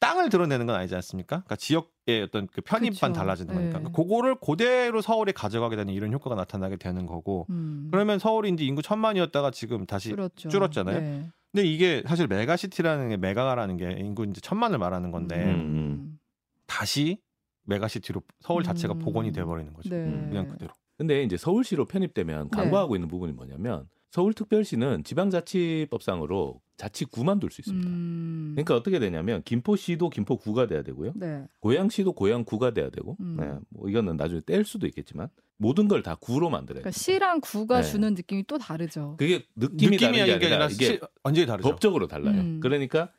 땅을 0.00 0.28
들어내는 0.28 0.66
건 0.66 0.76
아니지 0.76 0.94
않습니까? 0.94 1.42
그러니까 1.44 1.56
지역의 1.56 2.22
어떤 2.22 2.46
그 2.46 2.60
편입만 2.60 2.92
그쵸. 2.92 3.12
달라지는 3.12 3.54
거니까 3.54 3.78
네. 3.80 3.84
그거를 3.92 4.36
그대로 4.36 5.00
서울에 5.00 5.32
가져가게 5.32 5.76
되는 5.76 5.92
이런 5.92 6.12
효과가 6.12 6.36
나타나게 6.36 6.76
되는 6.76 7.06
거고 7.06 7.46
음. 7.50 7.88
그러면 7.90 8.18
서울이 8.18 8.50
이제 8.50 8.64
인구 8.64 8.82
천만이었다가 8.82 9.50
지금 9.50 9.86
다시 9.86 10.10
줄었죠. 10.10 10.48
줄었잖아요. 10.48 11.00
네. 11.00 11.30
근데 11.52 11.66
이게 11.66 12.02
사실 12.06 12.26
메가시티라는 12.26 13.08
게 13.08 13.16
메가라는 13.16 13.76
게 13.76 13.90
인구 13.98 14.24
이제 14.24 14.40
천만을 14.40 14.78
말하는 14.78 15.10
건데 15.10 15.44
음. 15.44 16.18
다시 16.66 17.18
메가시티로 17.64 18.22
서울 18.40 18.62
자체가 18.62 18.94
음. 18.94 18.98
복원이 19.00 19.32
돼버리는 19.32 19.72
거죠. 19.72 19.90
네. 19.90 20.04
그냥 20.28 20.48
그대로. 20.48 20.72
근데 20.96 21.22
이제 21.22 21.36
서울시로 21.36 21.86
편입되면 21.86 22.50
네. 22.50 22.56
간과하고 22.56 22.96
있는 22.96 23.08
부분이 23.08 23.32
뭐냐면 23.32 23.88
서울특별시는 24.10 25.04
지방자치법상으로 25.04 26.60
자치구만 26.78 27.40
둘 27.40 27.50
수 27.50 27.60
있습니다. 27.60 27.88
음. 27.90 28.52
그러니까 28.54 28.74
어떻게 28.76 28.98
되냐면 28.98 29.42
김포시도 29.42 30.08
김포구가 30.10 30.66
돼야 30.68 30.82
되고요. 30.82 31.12
네. 31.16 31.44
고양시도 31.60 32.12
고양구가 32.12 32.72
돼야 32.72 32.88
되고. 32.88 33.16
음. 33.20 33.36
네, 33.38 33.52
뭐 33.68 33.88
이거는 33.90 34.16
나중에 34.16 34.40
뗄 34.46 34.64
수도 34.64 34.86
있겠지만 34.86 35.28
모든 35.58 35.88
걸 35.88 36.02
다 36.02 36.14
구로 36.14 36.48
만들어요. 36.48 36.82
그러니까 36.82 36.92
시랑 36.92 37.40
구가 37.40 37.82
네. 37.82 37.86
주는 37.90 38.14
느낌이 38.14 38.44
또 38.46 38.56
다르죠. 38.58 39.16
그게 39.18 39.44
느낌이, 39.56 39.96
느낌이 39.96 39.98
다른 39.98 40.14
게 40.14 40.20
아니라 40.32 40.64
아니라 40.64 40.68
이게 40.70 41.00
완전히 41.24 41.46
다르죠. 41.46 41.68
법적으로 41.68 42.06
달라요. 42.06 42.40
음. 42.40 42.60
그러니까 42.60 43.10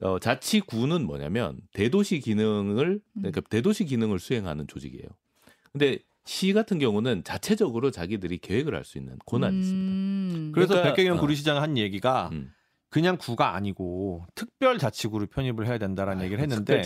어, 0.00 0.18
자치구는 0.18 1.06
뭐냐면 1.06 1.58
대도시 1.72 2.20
기능을 2.20 3.00
그러니까 3.14 3.40
대도시 3.40 3.86
기능을 3.86 4.18
수행하는 4.18 4.66
조직이에요. 4.66 5.08
근데 5.72 5.98
시 6.26 6.52
같은 6.52 6.78
경우는 6.78 7.22
자체적으로 7.24 7.90
자기들이 7.90 8.38
계획을 8.38 8.74
할 8.74 8.84
수 8.84 8.98
있는 8.98 9.16
권한이 9.24 9.58
있습니다. 9.60 10.38
음. 10.38 10.52
그래서 10.52 10.74
그러니까, 10.74 10.94
백경현 10.94 11.18
어. 11.18 11.20
구리시장 11.22 11.62
한 11.62 11.78
얘기가 11.78 12.28
음. 12.32 12.50
그냥 12.96 13.18
구가 13.18 13.54
아니고 13.54 14.24
특별 14.34 14.78
자치구를 14.78 15.26
편입을 15.26 15.66
해야 15.66 15.76
된다라는 15.76 16.24
얘기를 16.24 16.42
했는데 16.42 16.80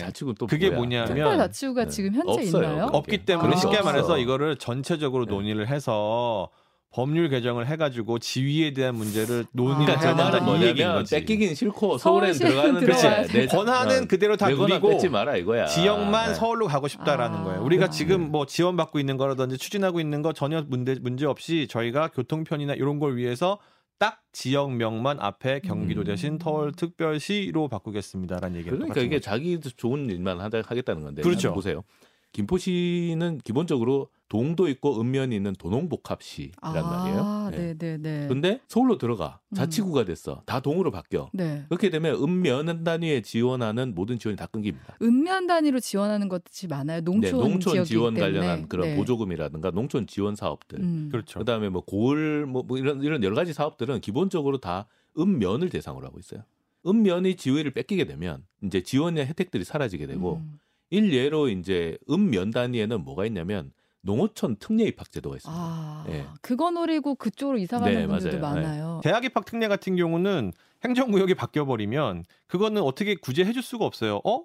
그게 0.45 0.67
뭐야? 0.67 0.77
뭐냐면 0.77 1.07
특별 1.07 1.37
자치구가 1.37 1.85
네. 1.85 1.89
지금 1.89 2.13
현재 2.13 2.31
없어요. 2.33 2.63
있나요? 2.63 2.85
그게. 2.87 2.97
없기 2.97 3.25
때문에 3.25 3.53
아. 3.53 3.55
쉽게 3.55 3.77
없어. 3.77 3.85
말해서 3.85 4.17
이거를 4.17 4.57
전체적으로 4.57 5.25
네. 5.25 5.31
논의를 5.31 5.69
해서 5.69 6.49
법률 6.91 7.29
개정을 7.29 7.65
해가지고 7.67 8.19
지위에 8.19 8.73
대한 8.73 8.95
문제를 8.95 9.45
논의를 9.53 9.85
그러니까 9.85 10.01
저 10.01 10.07
해야 10.21 10.31
된다는 10.31 10.59
이 10.59 10.65
얘기인 10.65 10.91
거지. 10.91 11.15
뺏기긴 11.15 11.55
싫고 11.55 11.97
서울시에는 11.97 12.81
들어가는 12.81 13.27
내 13.31 13.45
권한은 13.45 14.03
어, 14.03 14.07
그대로 14.07 14.35
다 14.35 14.49
누리고 14.49 14.99
마라 15.09 15.37
이거야. 15.37 15.67
지역만 15.67 16.27
네. 16.27 16.35
서울로 16.35 16.67
가고 16.67 16.89
싶다라는 16.89 17.39
아. 17.39 17.43
거예요. 17.45 17.63
우리가 17.63 17.85
네. 17.85 17.91
지금 17.97 18.31
뭐 18.31 18.45
지원받고 18.45 18.99
있는 18.99 19.15
거라든지 19.15 19.57
추진하고 19.57 20.01
있는 20.01 20.21
거 20.21 20.33
전혀 20.33 20.61
문제 20.67 20.97
문제 21.01 21.25
없이 21.25 21.69
저희가 21.69 22.09
교통편이나 22.09 22.73
이런 22.73 22.99
걸 22.99 23.15
위해서 23.15 23.59
딱 24.01 24.23
지역명만 24.31 25.19
앞에 25.19 25.59
경기도 25.59 26.01
음. 26.01 26.05
대신 26.05 26.39
서울특별시로 26.41 27.67
바꾸겠습니다라는 27.67 28.57
얘기를 28.57 28.75
그러니까 28.75 28.99
이게. 28.99 29.19
자기 29.19 29.59
좋은 29.59 30.09
일만 30.09 30.41
하겠다는 30.41 31.03
건데. 31.03 31.21
그렇죠. 31.21 31.53
보세요. 31.53 31.83
김포시는 32.31 33.39
기본적으로 33.43 34.09
동도 34.31 34.69
있고 34.69 35.01
읍면이 35.01 35.35
있는 35.35 35.53
도농복합시란 35.55 36.53
아, 36.61 36.71
말이에요. 36.71 37.49
네, 37.51 37.73
네, 37.77 37.97
네. 37.97 38.27
근데 38.29 38.61
서울로 38.69 38.97
들어가 38.97 39.41
음. 39.49 39.55
자치구가 39.55 40.05
됐어. 40.05 40.41
다 40.45 40.61
동으로 40.61 40.89
바뀌어. 40.89 41.29
네. 41.33 41.65
그렇게 41.67 41.89
되면 41.89 42.15
읍면 42.15 42.85
단위에 42.85 43.23
지원하는 43.23 43.93
모든 43.93 44.17
지원이 44.17 44.37
다 44.37 44.45
끊깁니다. 44.45 44.95
읍면 45.01 45.47
단위로 45.47 45.81
지원하는 45.81 46.29
것이 46.29 46.67
많아요. 46.67 47.01
농촌, 47.01 47.21
네, 47.21 47.31
농촌 47.31 47.73
지역이기 47.73 47.89
지원 47.89 48.13
때문에. 48.13 48.39
관련한 48.39 48.69
그런 48.69 48.87
네. 48.87 48.95
보조금이라든가 48.95 49.71
농촌 49.71 50.07
지원 50.07 50.37
사업들. 50.37 50.79
음. 50.79 51.09
그렇죠. 51.11 51.39
그다음에 51.39 51.67
뭐 51.67 51.83
고을 51.83 52.45
뭐, 52.45 52.63
뭐 52.63 52.77
이런 52.77 53.03
이런 53.03 53.21
여러 53.23 53.35
가지 53.35 53.51
사업들은 53.51 53.99
기본적으로 53.99 54.59
다 54.59 54.87
읍면을 55.19 55.69
대상으로 55.69 56.07
하고 56.07 56.19
있어요. 56.19 56.43
읍면이 56.87 57.35
지위를 57.35 57.71
뺏기게 57.71 58.05
되면 58.05 58.45
이제 58.63 58.81
지원의 58.81 59.25
혜택들이 59.27 59.65
사라지게 59.65 60.07
되고 60.07 60.37
음. 60.37 60.59
일례로 60.91 61.49
이제 61.49 61.97
읍면 62.09 62.51
단위에는 62.51 63.03
뭐가 63.03 63.25
있냐면 63.25 63.71
농어촌 64.01 64.57
특례 64.57 64.85
입학 64.85 65.11
제도가 65.11 65.37
있습니다. 65.37 65.61
아, 65.61 66.05
예. 66.09 66.25
그거 66.41 66.71
노리고 66.71 67.15
그쪽으로 67.15 67.57
이사 67.57 67.79
가는 67.79 67.93
네, 67.93 68.07
분들도 68.07 68.39
맞아요. 68.39 68.55
많아요. 68.55 69.01
대학 69.03 69.23
입학 69.23 69.45
특례 69.45 69.67
같은 69.67 69.95
경우는 69.95 70.51
행정구역이 70.83 71.35
바뀌어 71.35 71.65
버리면 71.65 72.25
그거는 72.47 72.81
어떻게 72.81 73.15
구제해 73.15 73.53
줄 73.53 73.61
수가 73.61 73.85
없어요. 73.85 74.21
어? 74.25 74.43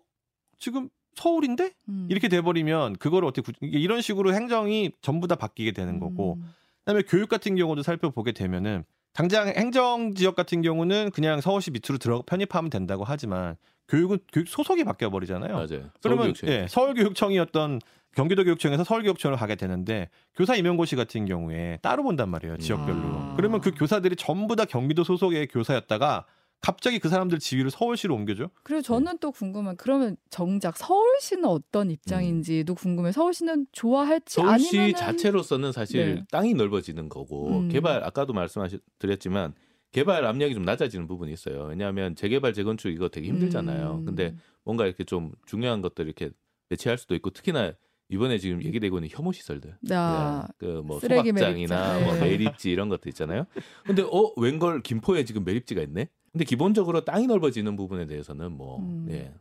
지금 0.59 0.89
서울인데 1.15 1.73
음. 1.89 2.07
이렇게 2.11 2.29
돼 2.29 2.43
버리면 2.43 2.97
그거를 2.97 3.27
어떻게 3.27 3.53
구... 3.53 3.53
이런 3.63 4.03
식으로 4.03 4.35
행정이 4.35 4.93
전부 5.01 5.27
다 5.27 5.35
바뀌게 5.35 5.73
되는 5.73 5.99
거고 5.99 6.35
음. 6.35 6.55
그다음에 6.81 7.03
교육 7.03 7.29
같은 7.29 7.57
경우도 7.57 7.83
살펴보게 7.83 8.33
되면은 8.33 8.85
당장 9.17 9.49
행정 9.49 10.15
지역 10.15 10.37
같은 10.37 10.61
경우는 10.61 11.11
그냥 11.11 11.41
서울시 11.41 11.71
밑으로 11.71 11.97
들어 11.97 12.23
편입하면 12.27 12.69
된다고 12.69 13.03
하지만 13.03 13.57
교육은 13.89 14.19
교육 14.31 14.47
소속이 14.47 14.85
바뀌어 14.85 15.09
버리잖아요. 15.09 15.55
맞아요. 15.55 15.91
그러면 16.03 16.35
서울교육청이. 16.35 16.53
예, 16.53 16.67
서울교육청이었던 16.69 17.81
경기도교육청에서 18.15 18.85
서울교육청으로 18.85 19.39
가게 19.39 19.55
되는데 19.55 20.11
교사 20.35 20.55
임용고시 20.55 20.97
같은 20.97 21.25
경우에 21.25 21.79
따로 21.81 22.03
본단 22.03 22.29
말이에요 22.29 22.59
지역별로. 22.59 22.99
아. 22.99 23.35
그러면 23.39 23.63
그 23.63 23.71
교사들이 23.71 24.17
전부 24.17 24.55
다 24.55 24.67
경기도 24.67 25.03
소속의 25.03 25.49
교사였다가 25.49 26.27
갑자기 26.61 26.99
그 26.99 27.09
사람들 27.09 27.39
지위를 27.39 27.71
서울시로 27.71 28.15
옮겨줘. 28.15 28.51
그리고 28.63 28.83
저는 28.83 29.19
또 29.19 29.31
궁금한 29.31 29.77
그러면 29.77 30.17
정작 30.31 30.77
서울시는 30.77 31.45
어떤 31.45 31.91
입장인지도 31.91 32.75
궁금해요. 32.75 33.13
서울시는 33.13 33.67
좋아할지 33.73 34.35
서울시 34.37 34.79
아니면 34.79 34.95
자체로서는 34.95 35.73
사실 35.73 36.15
네. 36.17 36.25
땅이 36.31 36.55
넓어지는 36.55 37.09
거고 37.09 37.61
음. 37.61 37.69
개발 37.69 38.03
아까도 38.03 38.33
말씀드렸지만 38.33 39.55
개발 39.93 40.25
압력이 40.25 40.55
좀 40.55 40.65
낮아지는 40.65 41.07
부분이 41.07 41.33
있어요. 41.33 41.65
왜냐하면 41.65 42.17
재개발 42.17 42.53
재건축 42.53 42.91
이거 42.91 43.09
되게 43.09 43.29
힘들잖아요. 43.29 43.99
음. 44.01 44.05
근데 44.05 44.35
뭔가 44.65 44.87
이렇게 44.87 45.05
좀 45.05 45.33
중요한 45.47 45.81
것들 45.83 46.07
이렇게 46.07 46.31
배치할 46.69 46.99
수도 46.99 47.15
있고 47.15 47.31
특히나 47.31 47.73
이번에 48.09 48.39
지금 48.39 48.63
얘기되고 48.63 48.99
있는 48.99 49.09
혐오 49.11 49.33
시설들, 49.33 49.77
아, 49.91 50.47
그뭐 50.59 51.01
쓰레기 51.01 51.31
소각장이나 51.31 51.95
매립장. 51.95 52.05
뭐 52.05 52.15
네. 52.15 52.21
매립지 52.21 52.71
이런 52.71 52.89
것들 52.89 53.09
있잖아요. 53.11 53.47
근데 53.85 54.03
어 54.03 54.33
웬걸 54.37 54.83
김포에 54.83 55.25
지금 55.25 55.45
매립지가 55.45 55.83
있네. 55.83 56.09
근데 56.33 56.45
기본적으로 56.45 57.05
땅이 57.05 57.27
넓어지는 57.27 57.77
부분에 57.77 58.07
대해서는 58.07 58.53
뭐 58.53 58.79
음. 58.79 59.07
예. 59.11 59.33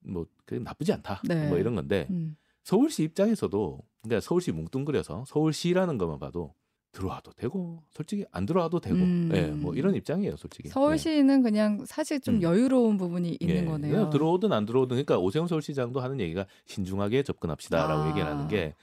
뭐 0.00 0.26
그게 0.46 0.60
나쁘지 0.62 0.92
않다. 0.92 1.22
네. 1.24 1.48
뭐 1.48 1.58
이런 1.58 1.74
건데 1.74 2.06
음. 2.10 2.36
서울시 2.62 3.02
입장에서도 3.02 3.80
그러니까 4.02 4.20
서울시 4.20 4.52
뭉뚱그려서 4.52 5.24
서울시라는 5.26 5.98
것만 5.98 6.18
봐도 6.18 6.54
들어와도 6.94 7.32
되고 7.32 7.82
솔직히 7.90 8.24
안 8.32 8.46
들어와도 8.46 8.80
되고 8.80 8.96
음. 8.96 9.30
예, 9.34 9.42
뭐 9.48 9.74
이런 9.74 9.94
입장이에요 9.94 10.36
솔직히 10.36 10.68
서울시는 10.70 11.42
그냥 11.42 11.84
사실 11.86 12.20
좀 12.20 12.36
음. 12.36 12.42
여유로운 12.42 12.96
부분이 12.96 13.30
예. 13.32 13.36
있는 13.44 13.62
예. 13.62 13.64
거네요. 13.66 14.10
들어오든 14.10 14.52
안 14.52 14.64
들어오든 14.64 14.94
그러니까 14.94 15.18
오세훈 15.18 15.46
서울시장도 15.48 16.00
하는 16.00 16.20
얘기가 16.20 16.46
신중하게 16.66 17.22
접근합시다라고 17.24 18.02
아. 18.04 18.08
얘기를 18.08 18.26
하는 18.26 18.48
게 18.48 18.74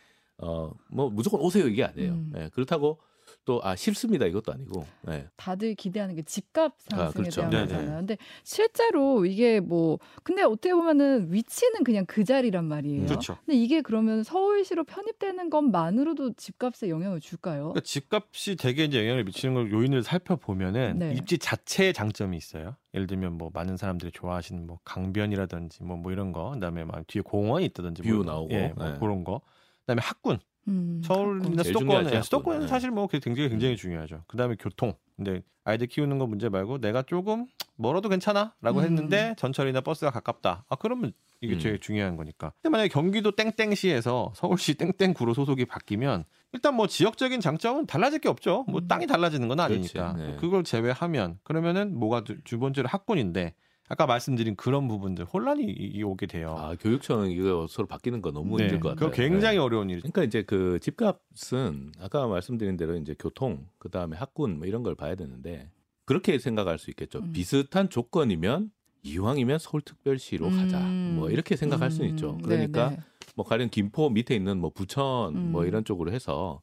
어 0.43 0.71
뭐 0.89 1.09
무조건 1.09 1.39
오세요 1.41 1.67
이게 1.67 1.83
아니에요 1.83 2.13
음. 2.13 2.33
예, 2.35 2.49
그렇다고 2.53 2.97
또아 3.45 3.75
싫습니다 3.75 4.25
이것도 4.25 4.51
아니고 4.51 4.85
예. 5.09 5.27
다들 5.35 5.73
기대하는 5.75 6.15
게 6.15 6.21
집값 6.21 6.73
상승에 6.77 7.07
아, 7.07 7.11
그렇죠. 7.11 7.41
대한 7.41 7.51
네네. 7.51 7.65
거잖아요. 7.65 7.97
근데 7.97 8.17
실제로 8.43 9.25
이게 9.25 9.59
뭐 9.59 9.97
근데 10.23 10.43
어떻게 10.43 10.73
보면은 10.73 11.31
위치는 11.33 11.83
그냥 11.83 12.05
그 12.05 12.23
자리란 12.23 12.65
말이에요. 12.65 13.05
그렇죠. 13.07 13.37
근데 13.45 13.57
이게 13.57 13.81
그러면 13.81 14.23
서울시로 14.23 14.83
편입되는 14.83 15.49
것만으로도 15.49 16.33
집값에 16.33 16.89
영향을 16.89 17.19
줄까요? 17.19 17.69
그러니까 17.69 17.81
집값이 17.81 18.55
되게 18.57 18.83
이제 18.83 18.99
영향을 18.99 19.23
미치는 19.23 19.53
걸 19.55 19.71
요인을 19.71 20.03
살펴보면은 20.03 20.99
네. 20.99 21.13
입지 21.13 21.37
자체의 21.39 21.93
장점이 21.93 22.37
있어요. 22.37 22.75
예를 22.93 23.07
들면 23.07 23.37
뭐 23.37 23.49
많은 23.53 23.77
사람들이 23.77 24.11
좋아하시는 24.11 24.67
뭐 24.67 24.79
강변이라든지 24.83 25.83
뭐, 25.83 25.97
뭐 25.97 26.11
이런 26.11 26.31
거, 26.31 26.51
그다음에 26.51 26.83
막 26.83 27.05
뒤에 27.07 27.21
공원이 27.21 27.65
있다든지 27.65 28.03
view 28.03 28.15
뭐, 28.15 28.23
나오고. 28.23 28.53
예, 28.53 28.73
뭐 28.75 28.89
네. 28.89 28.99
그런 28.99 29.23
거. 29.23 29.41
그다음에 29.79 30.01
학군. 30.03 30.39
음, 30.67 31.01
서울이나 31.03 31.63
제일 31.63 31.73
수도권, 31.73 31.79
중요하지, 31.87 32.05
예, 32.05 32.15
학군. 32.15 32.23
수도권은 32.23 32.59
네. 32.61 32.67
사실 32.67 32.91
뭐 32.91 33.07
굉장히 33.07 33.49
굉장히 33.49 33.75
중요하죠. 33.75 34.23
그다음에 34.27 34.55
교통. 34.59 34.93
근데 35.15 35.41
아이들 35.63 35.87
키우는 35.87 36.17
거 36.17 36.27
문제 36.27 36.49
말고 36.49 36.79
내가 36.79 37.03
조금 37.03 37.47
멀어도 37.75 38.09
괜찮아라고 38.09 38.79
음. 38.79 38.83
했는데 38.83 39.35
전철이나 39.37 39.81
버스가 39.81 40.11
가깝다. 40.11 40.65
아 40.69 40.75
그러면 40.75 41.13
이게 41.41 41.53
음. 41.55 41.59
제일 41.59 41.79
중요한 41.79 42.15
거니까. 42.15 42.53
근데 42.61 42.69
만약에 42.69 42.89
경기도 42.89 43.35
땡땡시에서 43.35 44.33
서울시 44.35 44.75
땡땡구로 44.75 45.33
소속이 45.33 45.65
바뀌면 45.65 46.25
일단 46.53 46.75
뭐 46.75 46.87
지역적인 46.87 47.41
장점은 47.41 47.87
달라질 47.87 48.19
게 48.19 48.29
없죠. 48.29 48.65
뭐 48.67 48.81
음. 48.81 48.87
땅이 48.87 49.07
달라지는 49.07 49.47
건 49.47 49.57
그렇지, 49.57 49.97
아니니까. 49.97 50.13
네. 50.13 50.35
그걸 50.39 50.63
제외하면 50.63 51.39
그러면은 51.43 51.97
뭐가 51.97 52.23
두, 52.23 52.41
두 52.43 52.59
번째로 52.59 52.87
학군인데 52.87 53.55
아까 53.91 54.05
말씀드린 54.05 54.55
그런 54.55 54.87
부분들 54.87 55.25
혼란이 55.25 56.01
오게 56.01 56.25
돼요. 56.25 56.55
아 56.57 56.75
교육청 56.79 57.29
이거 57.29 57.67
서로 57.67 57.89
바뀌는 57.89 58.21
거 58.21 58.31
너무 58.31 58.55
네, 58.55 58.63
힘들 58.63 58.79
것 58.79 58.89
같아요 58.89 59.11
그거 59.11 59.21
굉장히 59.21 59.57
예. 59.57 59.59
어려운 59.59 59.89
일이죠. 59.89 60.09
그러니까 60.09 60.23
이제 60.23 60.43
그 60.43 60.79
집값은 60.79 61.91
아까 61.99 62.25
말씀드린 62.25 62.77
대로 62.77 62.95
이제 62.95 63.13
교통 63.19 63.67
그 63.79 63.89
다음에 63.89 64.15
학군 64.15 64.59
뭐 64.59 64.65
이런 64.65 64.81
걸 64.81 64.95
봐야 64.95 65.15
되는데 65.15 65.69
그렇게 66.05 66.39
생각할 66.39 66.79
수 66.79 66.89
있겠죠. 66.89 67.19
음. 67.19 67.33
비슷한 67.33 67.89
조건이면 67.89 68.71
이왕이면 69.03 69.59
서울특별시로 69.59 70.49
가자. 70.51 70.79
음. 70.79 71.15
뭐 71.17 71.29
이렇게 71.29 71.57
생각할 71.57 71.91
수는 71.91 72.11
있죠. 72.11 72.37
그러니까 72.37 72.91
네, 72.91 72.95
네. 72.95 73.01
뭐 73.35 73.45
가령 73.45 73.67
김포 73.67 74.09
밑에 74.09 74.33
있는 74.33 74.57
뭐 74.57 74.69
부천 74.69 75.35
음. 75.35 75.51
뭐 75.51 75.65
이런 75.65 75.83
쪽으로 75.83 76.13
해서 76.13 76.61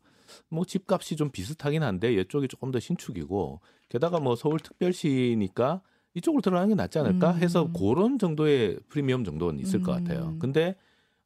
뭐 0.48 0.64
집값이 0.64 1.16
좀 1.16 1.30
비슷하긴 1.30 1.82
한데 1.82 2.10
이쪽이 2.14 2.48
조금 2.48 2.70
더 2.70 2.80
신축이고 2.80 3.60
게다가 3.90 4.18
뭐 4.18 4.34
서울특별시니까 4.34 5.82
이쪽으로 6.18 6.42
들어가는 6.42 6.68
게 6.68 6.74
낫지 6.74 6.98
않을까 6.98 7.32
음. 7.32 7.38
해서 7.38 7.70
그런 7.72 8.18
정도의 8.18 8.78
프리미엄 8.88 9.24
정도는 9.24 9.60
있을 9.60 9.82
것 9.82 9.92
같아요. 9.92 10.32
음. 10.34 10.38
근데 10.38 10.74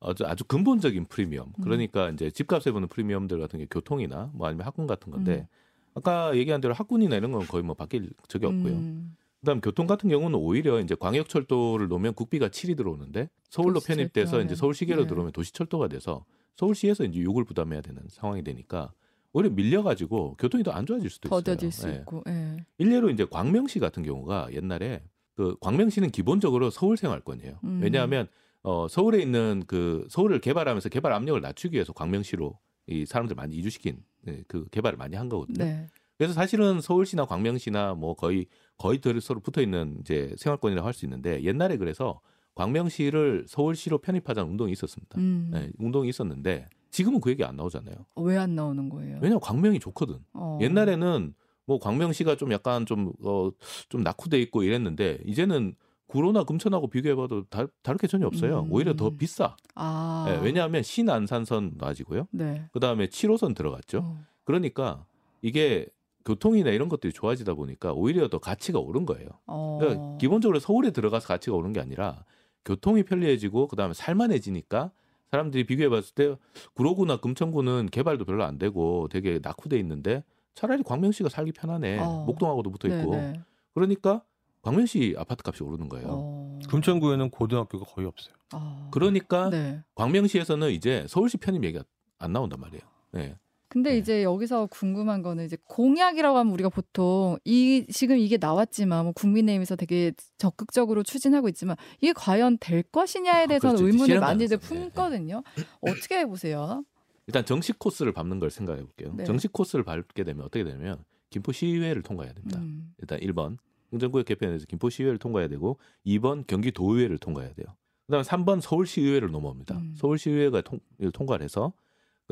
아주 0.00 0.44
근본적인 0.44 1.06
프리미엄 1.06 1.48
음. 1.48 1.62
그러니까 1.62 2.10
이제 2.10 2.30
집값에 2.30 2.70
보는 2.72 2.88
프리미엄들 2.88 3.38
같은 3.40 3.58
게 3.58 3.66
교통이나 3.70 4.30
뭐 4.34 4.46
아니면 4.46 4.66
학군 4.66 4.86
같은 4.86 5.10
건데 5.10 5.46
음. 5.48 5.56
아까 5.94 6.36
얘기한 6.36 6.60
대로 6.60 6.74
학군이나 6.74 7.16
이런 7.16 7.32
건 7.32 7.46
거의 7.46 7.62
뭐 7.62 7.74
바뀔 7.74 8.10
적이 8.28 8.46
없고요. 8.46 8.72
음. 8.72 9.16
그다음 9.40 9.60
교통 9.60 9.86
같은 9.88 10.08
경우는 10.08 10.38
오히려 10.38 10.80
이제 10.80 10.94
광역철도를 10.94 11.88
놓으면 11.88 12.14
국비가 12.14 12.48
7이 12.48 12.76
들어오는데 12.76 13.28
서울로 13.50 13.80
편입돼서. 13.80 14.40
이제 14.42 14.54
서울시계로 14.54 15.02
네. 15.02 15.08
들어오면 15.08 15.32
도시철도가 15.32 15.88
돼서 15.88 16.24
서울시에서 16.56 17.04
이제 17.04 17.20
요금을 17.22 17.44
부담해야 17.44 17.80
되는 17.80 18.02
상황이 18.08 18.44
되니까 18.44 18.92
오히려 19.32 19.50
밀려가지고 19.50 20.36
교통이 20.38 20.62
더 20.64 20.72
안 20.72 20.86
좋아질 20.86 21.08
수도 21.10 21.28
있어요. 21.28 21.40
더뎌질 21.42 21.72
수 21.72 21.88
예. 21.88 21.94
있고. 21.96 22.22
예. 22.28 22.56
일례로 22.78 23.10
이제 23.10 23.24
광명시 23.24 23.78
같은 23.78 24.02
경우가 24.02 24.48
옛날에 24.52 25.02
그 25.34 25.56
광명시는 25.60 26.10
기본적으로 26.10 26.70
서울 26.70 26.96
생활권이에요. 26.96 27.58
음. 27.64 27.80
왜냐하면 27.82 28.28
어 28.62 28.86
서울에 28.88 29.20
있는 29.20 29.64
그 29.66 30.06
서울을 30.10 30.40
개발하면서 30.40 30.88
개발 30.90 31.12
압력을 31.12 31.40
낮추기 31.40 31.74
위해서 31.74 31.92
광명시로 31.92 32.58
이 32.86 33.06
사람들 33.06 33.34
많이 33.34 33.56
이주시킨 33.56 34.02
네, 34.24 34.42
그 34.46 34.66
개발을 34.70 34.96
많이 34.98 35.16
한 35.16 35.28
거거든요. 35.28 35.64
네. 35.64 35.86
그래서 36.18 36.34
사실은 36.34 36.80
서울시나 36.80 37.24
광명시나 37.24 37.94
뭐 37.94 38.14
거의 38.14 38.46
거의 38.76 39.00
들 39.00 39.20
서로 39.20 39.40
붙어 39.40 39.60
있는 39.62 39.96
이제 40.00 40.34
생활권이라고 40.38 40.86
할 40.86 40.92
수 40.94 41.04
있는데 41.06 41.42
옛날에 41.42 41.76
그래서 41.78 42.20
광명시를 42.54 43.46
서울시로 43.48 43.98
편입하자는 43.98 44.50
운동이 44.50 44.72
있었습니다. 44.72 45.18
음. 45.18 45.50
네, 45.52 45.70
운동이 45.78 46.08
있었는데 46.10 46.68
지금은 46.92 47.20
그 47.20 47.30
얘기 47.30 47.42
안 47.42 47.56
나오잖아요. 47.56 47.96
왜 48.16 48.36
안 48.36 48.54
나오는 48.54 48.88
거예요? 48.88 49.14
왜냐하면 49.16 49.40
광명이 49.40 49.80
좋거든. 49.80 50.18
어. 50.34 50.58
옛날에는 50.60 51.34
뭐 51.66 51.78
광명시가 51.78 52.36
좀 52.36 52.52
약간 52.52 52.86
좀, 52.86 53.12
어, 53.24 53.50
좀 53.88 54.02
낙후돼 54.02 54.40
있고 54.42 54.62
이랬는데 54.62 55.18
이제는 55.24 55.74
구로나 56.06 56.44
금천하고 56.44 56.88
비교해봐도 56.88 57.44
다, 57.44 57.66
다를 57.82 57.98
게 57.98 58.06
전혀 58.06 58.26
없어요. 58.26 58.60
음. 58.60 58.72
오히려 58.72 58.94
더 58.94 59.10
비싸. 59.10 59.56
아. 59.74 60.26
예, 60.28 60.44
왜냐하면 60.44 60.82
신안산선 60.82 61.74
놔지고요. 61.78 62.26
네. 62.30 62.64
그 62.72 62.80
다음에 62.80 63.06
7호선 63.06 63.54
들어갔죠. 63.54 63.98
어. 64.04 64.20
그러니까 64.44 65.06
이게 65.40 65.86
교통이나 66.26 66.70
이런 66.70 66.88
것들이 66.90 67.12
좋아지다 67.14 67.54
보니까 67.54 67.92
오히려 67.94 68.28
더 68.28 68.38
가치가 68.38 68.78
오른 68.78 69.06
거예요. 69.06 69.28
어. 69.46 69.78
그러니까 69.80 70.18
기본적으로 70.18 70.58
서울에 70.60 70.90
들어가서 70.90 71.26
가치가 71.26 71.56
오른 71.56 71.72
게 71.72 71.80
아니라 71.80 72.24
교통이 72.66 73.02
편리해지고 73.04 73.68
그 73.68 73.76
다음에 73.76 73.94
살만해지니까 73.94 74.90
사람들이 75.32 75.64
비교해 75.64 75.88
봤을 75.88 76.14
때 76.14 76.36
구로구나 76.74 77.16
금천구는 77.16 77.88
개발도 77.90 78.26
별로 78.26 78.44
안 78.44 78.58
되고 78.58 79.08
되게 79.10 79.40
낙후돼 79.42 79.78
있는데 79.78 80.22
차라리 80.54 80.82
광명시가 80.82 81.30
살기 81.30 81.52
편하네. 81.52 81.98
어. 82.00 82.24
목동하고도 82.26 82.70
붙어 82.70 82.88
있고. 82.88 83.16
네, 83.16 83.32
네. 83.32 83.40
그러니까 83.72 84.22
광명시 84.60 85.14
아파트 85.16 85.42
값이 85.44 85.64
오르는 85.64 85.88
거예요. 85.88 86.06
어. 86.10 86.58
금천구에는 86.68 87.30
고등학교가 87.30 87.86
거의 87.86 88.06
없어요. 88.06 88.34
아. 88.52 88.88
그러니까 88.92 89.48
네. 89.48 89.82
광명시에서는 89.94 90.70
이제 90.70 91.06
서울시 91.08 91.38
편입 91.38 91.64
얘기가 91.64 91.82
안 92.18 92.34
나온단 92.34 92.60
말이에요. 92.60 92.82
네. 93.12 93.34
근데 93.72 93.92
네. 93.92 93.96
이제 93.96 94.22
여기서 94.22 94.66
궁금한 94.66 95.22
거는 95.22 95.46
이제 95.46 95.56
공약이라고 95.64 96.36
하면 96.36 96.52
우리가 96.52 96.68
보통 96.68 97.38
이 97.46 97.86
지금 97.90 98.18
이게 98.18 98.36
나왔지만 98.36 99.04
뭐 99.04 99.12
국민의힘에서 99.14 99.76
되게 99.76 100.12
적극적으로 100.36 101.02
추진하고 101.02 101.48
있지만 101.48 101.76
이게 102.02 102.12
과연 102.12 102.58
될 102.60 102.82
것이냐에 102.82 103.44
아, 103.44 103.46
대해서는 103.46 103.76
그렇죠. 103.76 103.90
의문을 103.90 104.20
많이들 104.20 104.58
가능성. 104.58 104.76
네, 104.76 104.84
네. 104.84 104.90
품거든요. 104.90 105.42
어떻게 105.80 106.18
해보세요? 106.18 106.84
일단 107.26 107.46
정식 107.46 107.78
코스를 107.78 108.12
밟는 108.12 108.40
걸 108.40 108.50
생각해 108.50 108.82
볼게요. 108.82 109.14
네. 109.16 109.24
정식 109.24 109.54
코스를 109.54 109.84
밟게 109.84 110.22
되면 110.22 110.44
어떻게 110.44 110.64
되냐면 110.64 111.02
김포 111.30 111.52
시의회를 111.52 112.02
통과해야 112.02 112.34
됩니다. 112.34 112.60
음. 112.60 112.92
일단 112.98 113.20
1번 113.20 113.56
행정구역 113.94 114.26
개편에서 114.26 114.66
김포 114.66 114.90
시의회를 114.90 115.18
통과해야 115.18 115.48
되고 115.48 115.78
2번 116.04 116.46
경기도의회를 116.46 117.16
통과해야 117.16 117.54
돼요. 117.54 117.68
그다음에 118.04 118.22
3번 118.22 118.60
서울시의회를 118.60 119.30
넘어옵니다. 119.30 119.78
음. 119.78 119.94
서울시의회가 119.96 120.60
통, 120.60 120.78
통과를 121.14 121.42
해서 121.42 121.72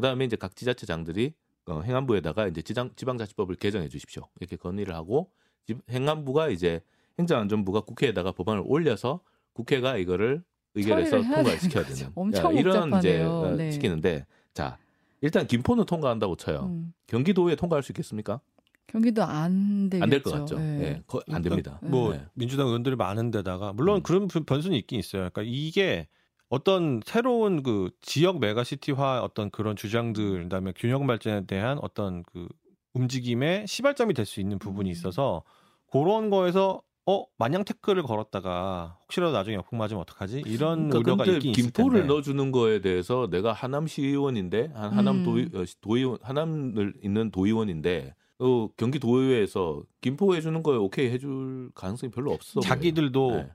그다음에 0.01 0.25
이제 0.25 0.37
각 0.37 0.57
지자체장들이 0.57 1.35
어, 1.67 1.81
행안부에다가 1.83 2.49
이제 2.49 2.63
지방 2.63 2.91
지방자치법을 2.97 3.57
개정해 3.57 3.89
주십시오. 3.89 4.23
이렇게 4.41 4.57
건의를 4.57 4.95
하고 4.95 5.31
지- 5.67 5.77
행안부가 5.91 6.49
이제 6.49 6.81
행정안전부가 7.19 7.83
국회에다가 7.83 8.33
법안을 8.33 8.63
올려서 8.67 9.21
국회가 9.53 9.97
이거를 9.99 10.43
의결해서 10.75 11.17
통과를 11.19 11.45
되는 11.45 11.59
시켜야 11.59 11.85
거죠. 11.85 11.97
되는 11.97 12.13
엄청 12.15 12.57
야, 12.57 12.61
이런 12.61 12.89
이제 12.99 13.19
복잡하네요. 13.25 13.31
어, 13.31 13.51
네. 13.57 13.71
시키는데 13.73 14.27
자 14.55 14.79
일단 15.21 15.47
김포는 15.47 15.85
통과한다고 15.85 16.37
쳐요. 16.37 16.61
음. 16.65 16.95
경기도에 17.07 17.57
통과할 17.57 17.83
수 17.83 17.93
있겠습니까? 17.93 18.41
경기도 18.87 19.23
안 19.23 19.89
되겠죠. 19.91 20.03
안 20.05 20.11
될 20.11 20.23
것 20.23 20.31
같죠. 20.33 20.59
네. 20.59 20.81
예, 20.83 21.03
거- 21.07 21.23
안 21.31 21.43
됩니다. 21.43 21.79
뭐 21.83 22.13
네. 22.15 22.25
민주당 22.35 22.67
의원들이 22.69 22.97
많은 22.97 23.31
데다가 23.31 23.73
물론 23.75 23.99
음. 23.99 24.03
그런 24.03 24.27
부- 24.29 24.43
변수는 24.45 24.77
있긴 24.79 24.99
있어요. 24.99 25.29
그러니까 25.31 25.43
이게 25.45 26.09
어떤 26.51 27.01
새로운 27.07 27.63
그 27.63 27.91
지역 28.03 28.41
메가시티화 28.41 29.23
어떤 29.23 29.51
그런 29.51 29.77
주장들 29.77 30.43
그다음에 30.43 30.73
균형 30.77 31.07
발전에 31.07 31.47
대한 31.47 31.79
어떤 31.81 32.23
그 32.25 32.49
움직임의 32.93 33.67
시발점이 33.69 34.15
될 34.15 34.27
수 34.27 34.41
있는 34.41 34.59
부분이 34.59 34.91
음. 34.91 34.93
있어서 34.93 35.43
그런 35.91 36.29
거에서 36.29 36.83
어 37.07 37.25
마냥 37.39 37.65
태클을 37.65 38.03
걸었다가 38.03 38.99
혹시라도 39.03 39.33
나중에 39.33 39.57
역풍 39.57 39.79
맞으면 39.79 40.03
어떡하지 40.03 40.43
이런 40.45 40.89
그러니까 40.91 40.99
우려가 41.13 41.25
있긴 41.25 41.53
김포를 41.53 42.01
텐데 42.01 42.13
넣어주는 42.13 42.53
거에 42.53 42.81
대해서 42.81 43.29
내가 43.31 43.53
하남시 43.53 44.03
의원인데 44.03 44.71
한- 44.75 44.93
하남 44.93 45.17
음. 45.19 45.23
도의 45.23 45.49
어, 45.55 45.65
도의원 45.81 46.19
하남을 46.21 46.95
있는 47.03 47.31
도의원인데 47.31 48.15
어, 48.41 48.69
경기도의회에서 48.77 49.83
김포 50.01 50.35
해주는 50.35 50.63
거에 50.63 50.77
오케이 50.77 51.11
해줄 51.11 51.71
가능성이 51.75 52.11
별로 52.11 52.33
없어. 52.33 52.61
자기들도 52.61 53.31
네. 53.37 53.51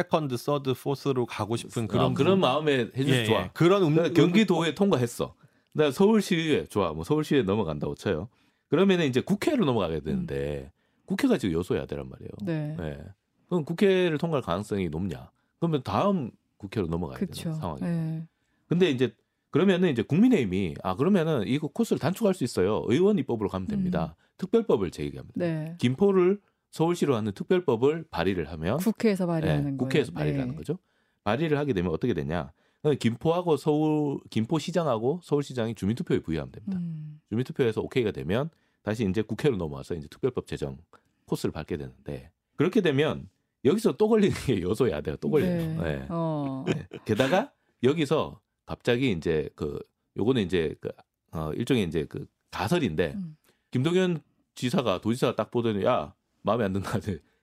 second, 0.00 0.36
third, 0.36 0.74
fourth로 0.74 1.24
가고 1.24 1.56
싶은 1.56 1.86
그런 1.88 2.12
그런 2.12 2.14
그런 2.14 2.34
부- 2.36 2.40
마음에 2.46 2.90
해줄 2.94 3.08
예, 3.08 3.24
좋아. 3.24 3.42
예. 3.44 3.50
그런 3.54 3.82
음, 3.82 3.94
그러니까 3.94 4.20
경기도에 4.20 4.74
통과했어. 4.74 5.34
나 5.72 5.90
서울시의회 5.90 6.66
좋아. 6.66 6.92
뭐 6.92 7.02
서울시에 7.02 7.42
넘어간다고 7.44 7.94
쳐요. 7.94 8.28
그러면은 8.68 9.06
이제 9.06 9.22
국회로 9.22 9.64
넘어가게 9.64 10.00
되는데 10.00 10.70
국회가 11.06 11.38
지금 11.38 11.54
여소야대란 11.54 12.10
말이에요. 12.10 12.30
네. 12.42 12.76
네. 12.78 12.98
그럼 13.48 13.64
국회를 13.64 14.18
통과할 14.18 14.42
가능성이 14.42 14.90
높냐? 14.90 15.30
그러면 15.60 15.82
다음 15.82 16.30
국회로 16.58 16.88
넘어가야 16.88 17.18
그렇죠. 17.18 17.44
되는 17.44 17.54
상황이. 17.58 17.80
네. 17.80 18.26
근데 18.68 18.90
이제 18.90 19.14
그러면은 19.50 19.88
이제 19.90 20.02
국민의힘이 20.02 20.74
아 20.82 20.94
그러면은 20.96 21.44
이거 21.46 21.68
코스를 21.68 21.98
단축할 21.98 22.34
수 22.34 22.44
있어요. 22.44 22.84
의원 22.88 23.18
입법으로 23.18 23.48
가면 23.48 23.66
됩니다. 23.66 24.14
특별법을 24.36 24.90
제기합니다. 24.90 25.32
음. 25.36 25.40
네. 25.40 25.74
김포를 25.78 26.38
서울시로 26.76 27.16
하는 27.16 27.32
특별법을 27.32 28.04
발의를 28.10 28.50
하면 28.52 28.76
국회에서 28.76 29.24
예, 29.24 29.26
발의하는 29.26 29.62
거예요. 29.62 29.76
국회에서 29.78 30.12
발의를 30.12 30.36
네. 30.36 30.40
하는 30.42 30.56
거죠. 30.56 30.78
발의를 31.24 31.56
하게 31.56 31.72
되면 31.72 31.90
어떻게 31.90 32.12
되냐? 32.12 32.52
김포하고 33.00 33.56
서울 33.56 34.20
김포시장하고 34.28 35.20
서울시장이 35.22 35.74
주민투표에 35.74 36.20
부여하면 36.20 36.52
됩니다. 36.52 36.78
음. 36.78 37.18
주민투표에서 37.30 37.80
오케이가 37.80 38.10
되면 38.10 38.50
다시 38.82 39.08
이제 39.08 39.22
국회로 39.22 39.56
넘어와서 39.56 39.94
이제 39.94 40.06
특별법 40.08 40.46
제정 40.46 40.76
코스를 41.24 41.50
밟게 41.50 41.78
되는데 41.78 42.30
그렇게 42.56 42.82
되면 42.82 43.28
여기서 43.64 43.96
또 43.96 44.08
걸리는 44.08 44.36
게 44.46 44.60
요소야 44.60 45.00
돼요. 45.00 45.16
또 45.16 45.30
걸려요. 45.30 45.56
네. 45.56 45.76
네. 45.82 46.06
어. 46.10 46.64
네. 46.66 46.86
게다가 47.06 47.52
여기서 47.82 48.38
갑자기 48.66 49.12
이제 49.12 49.48
그 49.56 49.80
요거는 50.18 50.42
이제 50.42 50.76
그 50.80 50.90
어, 51.32 51.52
일종의 51.54 51.84
이제 51.84 52.04
그 52.04 52.26
가설인데 52.50 53.14
음. 53.16 53.36
김동연 53.70 54.20
지사가 54.54 55.00
도지사가 55.00 55.36
딱 55.36 55.50
보더니 55.50 55.84
야 55.84 56.14
마음에 56.46 56.64
안 56.64 56.72
든다. 56.72 56.98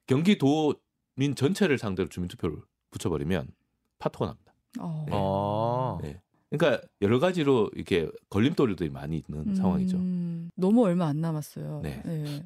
경기도민 0.07 1.35
전체를 1.35 1.77
상대로 1.77 2.09
주민투표를 2.09 2.57
붙여버리면 2.91 3.47
파토가 3.99 4.25
납니다. 4.27 4.53
어. 4.79 5.05
네. 5.07 5.13
아. 5.15 5.97
네. 6.01 6.19
그러니까 6.49 6.87
여러 7.01 7.19
가지로 7.19 7.71
이렇게 7.73 8.07
걸림돌들이 8.29 8.89
많이 8.91 9.17
있는 9.27 9.47
음, 9.49 9.55
상황이죠. 9.55 9.97
너무 10.55 10.85
얼마 10.85 11.07
안 11.07 11.19
남았어요. 11.19 11.79
네. 11.81 12.01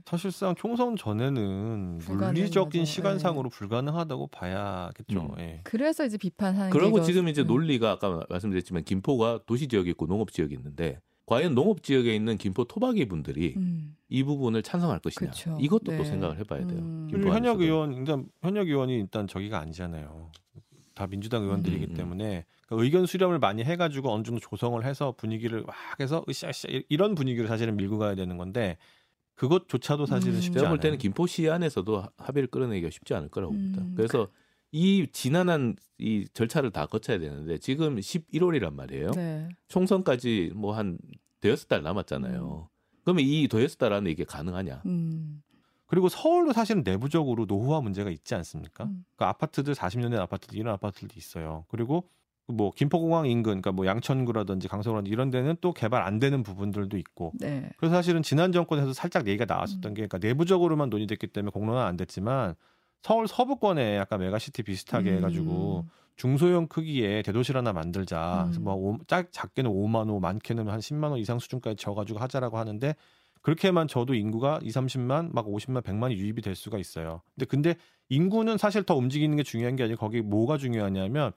사실상 0.05 0.55
총선 0.55 0.95
전에는. 0.95 1.99
물리적인 2.07 2.81
네. 2.81 2.85
시간상으로 2.85 3.49
불가능하다고 3.49 4.27
봐야겠죠. 4.27 5.19
음. 5.19 5.39
예. 5.39 5.59
그래서 5.65 6.05
이제 6.05 6.17
비판하는 6.17 6.69
이거- 6.87 7.01
지금 7.01 7.27
이제 7.27 7.41
음. 7.41 7.47
논리가 7.47 7.91
아까 7.91 8.25
말씀드렸지만 8.29 8.85
김포가 8.85 9.41
도시 9.45 9.67
지역이 9.67 9.89
있고 9.89 10.07
농업 10.07 10.31
지역이 10.31 10.55
있는데 10.55 11.01
과연 11.25 11.53
농업 11.53 11.83
지역에 11.83 12.15
있는 12.15 12.37
김포 12.37 12.63
토박이 12.63 13.09
분들이 13.09 13.55
음. 13.57 13.86
이 14.09 14.23
부분을 14.23 14.63
찬성할 14.63 14.99
것이냐 14.99 15.31
그쵸. 15.31 15.57
이것도 15.59 15.91
네. 15.91 15.97
또 15.97 16.03
생각을 16.03 16.37
해봐야 16.39 16.65
돼요. 16.65 16.79
음. 16.79 17.07
그리고 17.11 17.29
현역. 17.33 17.61
의원, 17.61 17.93
일단 17.93 18.25
현역 18.41 18.67
의원이 18.67 18.93
일단 18.95 19.27
저기가 19.27 19.59
아니잖아요. 19.59 20.31
다 20.93 21.05
민주당 21.07 21.43
의원들이기 21.43 21.85
음, 21.85 21.89
음. 21.91 21.95
때문에 21.95 22.45
그러니까 22.65 22.83
의견 22.85 23.05
수렴을 23.05 23.37
많이 23.39 23.63
해가지고 23.63 24.11
어느 24.11 24.23
정도 24.23 24.39
조성을 24.39 24.83
해서 24.83 25.13
분위기를 25.15 25.61
막 25.63 25.75
해서 25.99 26.23
으쌰으쌰 26.27 26.67
이런 26.89 27.13
분위기를 27.15 27.47
사실은 27.47 27.75
밀고 27.77 27.97
가야 27.99 28.15
되는 28.15 28.37
건데 28.37 28.77
그것조차도 29.35 30.05
사실은 30.07 30.35
음. 30.35 30.41
쉽지 30.41 30.53
제가 30.55 30.67
않아요. 30.67 30.69
볼 30.71 30.79
때는 30.79 30.97
김포시 30.97 31.47
안에서도 31.49 32.03
합의를 32.17 32.47
끌어내기가 32.49 32.89
쉽지 32.89 33.13
않을 33.13 33.29
거라고 33.29 33.53
봅니다. 33.53 33.81
음. 33.83 33.93
그래서 33.95 34.27
이 34.71 35.05
지난한 35.11 35.75
이 35.99 36.25
절차를 36.33 36.71
다 36.71 36.87
거쳐야 36.87 37.19
되는데 37.19 37.57
지금 37.59 37.97
11월이란 37.97 38.73
말이에요. 38.73 39.11
네. 39.11 39.49
총선까지 39.67 40.53
뭐 40.55 40.73
한 40.73 40.97
대여섯 41.41 41.67
달 41.67 41.83
남았잖아요. 41.83 42.69
그러면 43.07 43.23
이 43.23 43.47
안에 43.79 44.11
이게 44.11 44.25
가능하냐? 44.25 44.81
음. 44.85 45.41
그리고 45.85 46.09
서울도 46.09 46.51
사실은 46.51 46.83
내부적으로 46.83 47.45
노후화 47.45 47.79
문제가 47.79 48.09
있지 48.09 48.35
않습니까? 48.35 48.83
음. 48.83 49.05
그 49.15 49.23
아파트들 49.23 49.73
40년 49.75 50.11
된 50.11 50.19
아파트들 50.19 50.57
이런 50.57 50.73
아파트들도 50.73 51.13
있어요. 51.15 51.63
그리고 51.69 52.09
뭐 52.47 52.71
김포공항 52.75 53.27
인근, 53.27 53.61
그러니까 53.61 53.71
뭐 53.71 53.85
양천구라든지 53.85 54.67
강서구라든지 54.67 55.09
이런 55.09 55.31
데는 55.31 55.55
또 55.61 55.71
개발 55.71 56.01
안 56.01 56.19
되는 56.19 56.43
부분들도 56.43 56.97
있고. 56.97 57.31
네. 57.39 57.69
그래서 57.77 57.95
사실은 57.95 58.23
지난 58.23 58.51
정권에서 58.51 58.91
살짝 58.91 59.25
얘기가 59.25 59.45
나왔었던 59.45 59.89
음. 59.89 59.93
게, 59.93 60.05
그러니까 60.05 60.17
내부적으로만 60.17 60.89
논의됐기 60.89 61.27
때문에 61.27 61.51
공론화 61.51 61.85
안 61.85 61.95
됐지만 61.95 62.55
서울 63.01 63.27
서부권에 63.27 63.97
약간 63.97 64.19
메가시티 64.19 64.63
비슷하게 64.63 65.13
해가지고 65.17 65.83
음. 65.85 65.89
중소형 66.15 66.67
크기의 66.67 67.21
대도시를 67.23 67.59
하나 67.59 67.73
만들자. 67.73 68.43
그래서 68.45 68.59
음. 68.59 68.63
뭐 68.63 68.73
오- 68.75 68.97
작, 69.07 69.31
작게는 69.31 69.69
5만 69.71 70.09
호, 70.09 70.19
많게는 70.19 70.67
한 70.67 70.79
10만 70.79 71.11
호 71.11 71.17
이상 71.17 71.37
수준까지 71.39 71.75
져가지고 71.77 72.19
하자라고 72.19 72.57
하는데 72.57 72.95
그렇게만 73.43 73.87
져도 73.87 74.13
인구가 74.15 74.59
2, 74.63 74.69
30만, 74.69 75.31
막 75.31 75.45
50만, 75.45 75.83
100만이 75.83 76.13
유입이 76.15 76.41
될 76.41 76.55
수가 76.55 76.79
있어요. 76.79 77.21
근데 77.35 77.45
근데 77.45 77.75
인구는 78.09 78.57
사실 78.57 78.83
더 78.83 78.95
움직이는 78.95 79.37
게 79.37 79.43
중요한 79.43 79.75
게 79.75 79.83
아니고 79.83 79.99
거기 79.99 80.21
뭐가 80.21 80.57
중요하냐면 80.57 81.31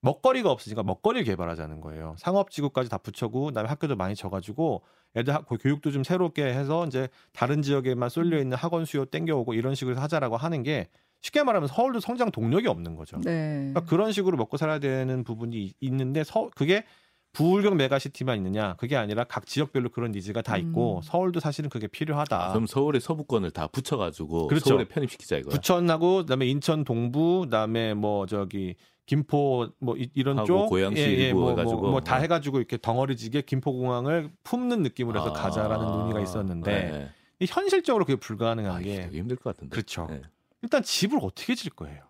먹거리가 0.00 0.50
없으니까 0.50 0.82
먹거리를 0.82 1.24
개발하자는 1.24 1.80
거예요. 1.80 2.16
상업지구까지 2.18 2.90
다 2.90 2.98
붙이고 2.98 3.46
그다음에 3.46 3.68
학교도 3.68 3.96
많이 3.96 4.14
져가지고 4.14 4.82
애들 5.16 5.32
학- 5.32 5.46
교육도 5.48 5.92
좀 5.92 6.02
새롭게 6.04 6.44
해서 6.44 6.84
이제 6.86 7.08
다른 7.32 7.62
지역에만 7.62 8.10
쏠려 8.10 8.38
있는 8.38 8.56
학원 8.58 8.84
수요 8.84 9.06
땡겨오고 9.06 9.54
이런 9.54 9.74
식으로 9.74 9.98
하자라고 10.00 10.36
하는 10.36 10.62
게 10.64 10.88
쉽게 11.24 11.42
말하면 11.42 11.68
서울도 11.68 12.00
성장 12.00 12.30
동력이 12.30 12.66
없는 12.68 12.96
거죠. 12.96 13.16
네. 13.24 13.70
그러니까 13.72 13.80
그런 13.86 14.12
식으로 14.12 14.36
먹고 14.36 14.58
살아야 14.58 14.78
되는 14.78 15.24
부분이 15.24 15.56
이- 15.56 15.72
있는데 15.80 16.22
서, 16.22 16.50
그게 16.54 16.84
부울경 17.32 17.76
메가시티만 17.78 18.36
있느냐 18.36 18.74
그게 18.76 18.94
아니라 18.96 19.24
각 19.24 19.46
지역별로 19.46 19.88
그런 19.88 20.12
니즈가 20.12 20.42
다 20.42 20.58
있고 20.58 20.98
음. 20.98 21.02
서울도 21.02 21.40
사실은 21.40 21.70
그게 21.70 21.86
필요하다. 21.88 22.50
그럼 22.50 22.66
서울의 22.66 23.00
서부권을 23.00 23.52
다 23.52 23.66
붙여가지고 23.68 24.48
그렇죠. 24.48 24.68
서울에 24.68 24.84
편입시키자 24.84 25.38
이거야. 25.38 25.54
부천하고 25.54 26.18
그다음에 26.18 26.46
인천 26.46 26.84
동부 26.84 27.40
그다음에 27.44 27.94
뭐 27.94 28.26
저기 28.26 28.76
김포 29.06 29.68
뭐 29.80 29.96
이, 29.96 30.22
런 30.22 30.38
하고 30.38 30.46
쪽 30.46 30.68
고양시 30.68 31.02
일부 31.02 31.40
뭐, 31.40 31.50
해가지고. 31.50 31.90
뭐다 31.90 32.16
해가지고 32.18 32.58
이렇게 32.58 32.76
덩어리지게 32.76 33.42
김포공항을 33.42 34.30
품는 34.44 34.82
느낌으로 34.82 35.18
해서 35.20 35.30
아, 35.30 35.32
가자라는 35.32 35.86
논의가 35.86 36.20
있었는데 36.20 36.70
네. 36.70 37.08
이 37.40 37.46
현실적으로 37.48 38.04
그게 38.04 38.16
불가능한 38.16 38.72
아, 38.76 38.78
게 38.78 39.00
되게 39.02 39.18
힘들 39.18 39.36
것 39.36 39.54
같은데. 39.54 39.72
그렇죠. 39.74 40.06
네. 40.08 40.20
일단 40.64 40.82
집을 40.82 41.18
어떻게 41.20 41.54
질 41.54 41.70
거예요. 41.70 42.02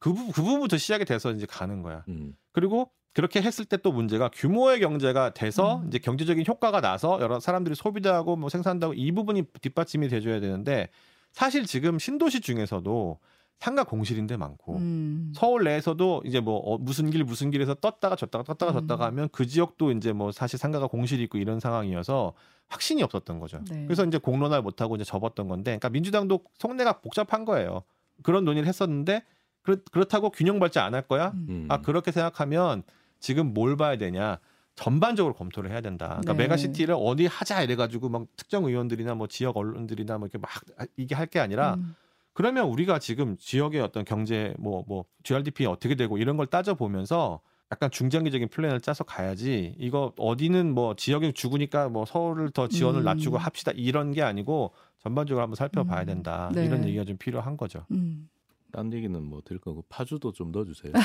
그, 0.00 0.12
부, 0.12 0.26
그 0.32 0.42
부분부터 0.42 0.76
시작이 0.76 1.04
돼서 1.04 1.30
이제 1.30 1.46
가는 1.48 1.82
거야. 1.82 2.04
음. 2.08 2.34
그리고 2.50 2.90
그렇게 3.14 3.40
했을 3.40 3.64
때 3.64 3.76
또 3.76 3.92
문제가 3.92 4.28
규모의 4.32 4.80
경제가 4.80 5.34
돼서 5.34 5.76
음. 5.76 5.86
이제 5.86 5.98
경제적인 5.98 6.44
효과가 6.46 6.80
나서 6.80 7.20
여러 7.20 7.38
사람들이 7.38 7.76
소비도 7.76 8.12
하고 8.12 8.34
뭐 8.34 8.48
생산도 8.48 8.86
하고 8.86 8.94
이 8.94 9.12
부분이 9.12 9.44
뒷받침이 9.60 10.08
돼줘야 10.08 10.40
되는데 10.40 10.88
사실 11.30 11.64
지금 11.64 11.98
신도시 12.00 12.40
중에서도 12.40 13.18
상가 13.60 13.84
공실인데 13.84 14.36
많고 14.36 14.78
음. 14.78 15.32
서울 15.36 15.62
내에서도 15.62 16.22
이제 16.26 16.40
뭐 16.40 16.56
어, 16.56 16.78
무슨 16.78 17.10
길 17.10 17.22
무슨 17.22 17.52
길에서 17.52 17.74
떴다가 17.74 18.16
졌다가 18.16 18.42
떴다가 18.42 18.72
음. 18.72 18.80
졌다가 18.80 19.06
하면 19.06 19.28
그 19.30 19.46
지역도 19.46 19.92
이제 19.92 20.12
뭐 20.12 20.32
사실 20.32 20.58
상가가 20.58 20.88
공실이 20.88 21.22
있고 21.24 21.38
이런 21.38 21.60
상황이어서 21.60 22.34
확신이 22.68 23.02
없었던 23.02 23.38
거죠. 23.38 23.60
네. 23.70 23.84
그래서 23.84 24.04
이제 24.04 24.18
공론화 24.18 24.62
못 24.62 24.80
하고 24.80 24.96
이제 24.96 25.04
접었던 25.04 25.46
건데, 25.46 25.72
그러니까 25.72 25.90
민주당도 25.90 26.42
속내가 26.58 27.00
복잡한 27.00 27.44
거예요. 27.44 27.82
그런 28.22 28.44
논의를 28.44 28.66
했었는데 28.68 29.22
그렇, 29.62 29.76
그렇다고 29.92 30.30
균형 30.30 30.58
발전 30.58 30.84
안할 30.84 31.02
거야? 31.02 31.28
음. 31.34 31.46
음. 31.48 31.66
아 31.68 31.80
그렇게 31.80 32.10
생각하면 32.12 32.82
지금 33.20 33.52
뭘 33.54 33.76
봐야 33.76 33.96
되냐? 33.96 34.38
전반적으로 34.74 35.34
검토를 35.34 35.70
해야 35.70 35.80
된다. 35.80 36.06
그러니까 36.08 36.32
네. 36.32 36.38
메가시티를 36.44 36.94
어디 36.98 37.26
하자 37.26 37.62
이래가지고 37.62 38.08
막 38.08 38.26
특정 38.36 38.64
의원들이나 38.64 39.14
뭐 39.14 39.26
지역 39.28 39.56
언론들이나 39.58 40.16
뭐 40.18 40.26
이렇게 40.26 40.38
막 40.38 40.50
이게 40.96 41.14
할 41.14 41.26
게 41.26 41.38
아니라 41.40 41.74
음. 41.74 41.94
그러면 42.32 42.64
우리가 42.68 42.98
지금 42.98 43.36
지역의 43.38 43.80
어떤 43.82 44.04
경제 44.06 44.54
뭐뭐 44.58 45.04
GRDP 45.22 45.66
어떻게 45.66 45.94
되고 45.94 46.16
이런 46.16 46.38
걸 46.38 46.46
따져 46.46 46.74
보면서 46.74 47.40
약간 47.72 47.90
중장기적인 47.90 48.48
플랜을 48.48 48.82
짜서 48.82 49.02
가야지 49.02 49.74
이거 49.78 50.12
어디는 50.18 50.74
뭐 50.74 50.94
지역이 50.94 51.32
죽으니까 51.32 51.88
뭐 51.88 52.04
서울을 52.04 52.50
더 52.50 52.68
지원을 52.68 53.00
음. 53.00 53.04
낮추고 53.04 53.38
합시다 53.38 53.72
이런 53.74 54.12
게 54.12 54.20
아니고 54.20 54.74
전반적으로 54.98 55.42
한번 55.42 55.56
살펴봐야 55.56 56.02
음. 56.02 56.06
된다 56.06 56.52
네. 56.54 56.66
이런 56.66 56.84
얘기가 56.84 57.04
좀 57.04 57.16
필요한 57.16 57.56
거죠. 57.56 57.86
음. 57.90 58.28
딴 58.72 58.92
얘기는 58.92 59.22
뭐될 59.22 59.58
거고 59.58 59.84
파주도 59.88 60.32
좀 60.32 60.52
넣어주세요. 60.52 60.92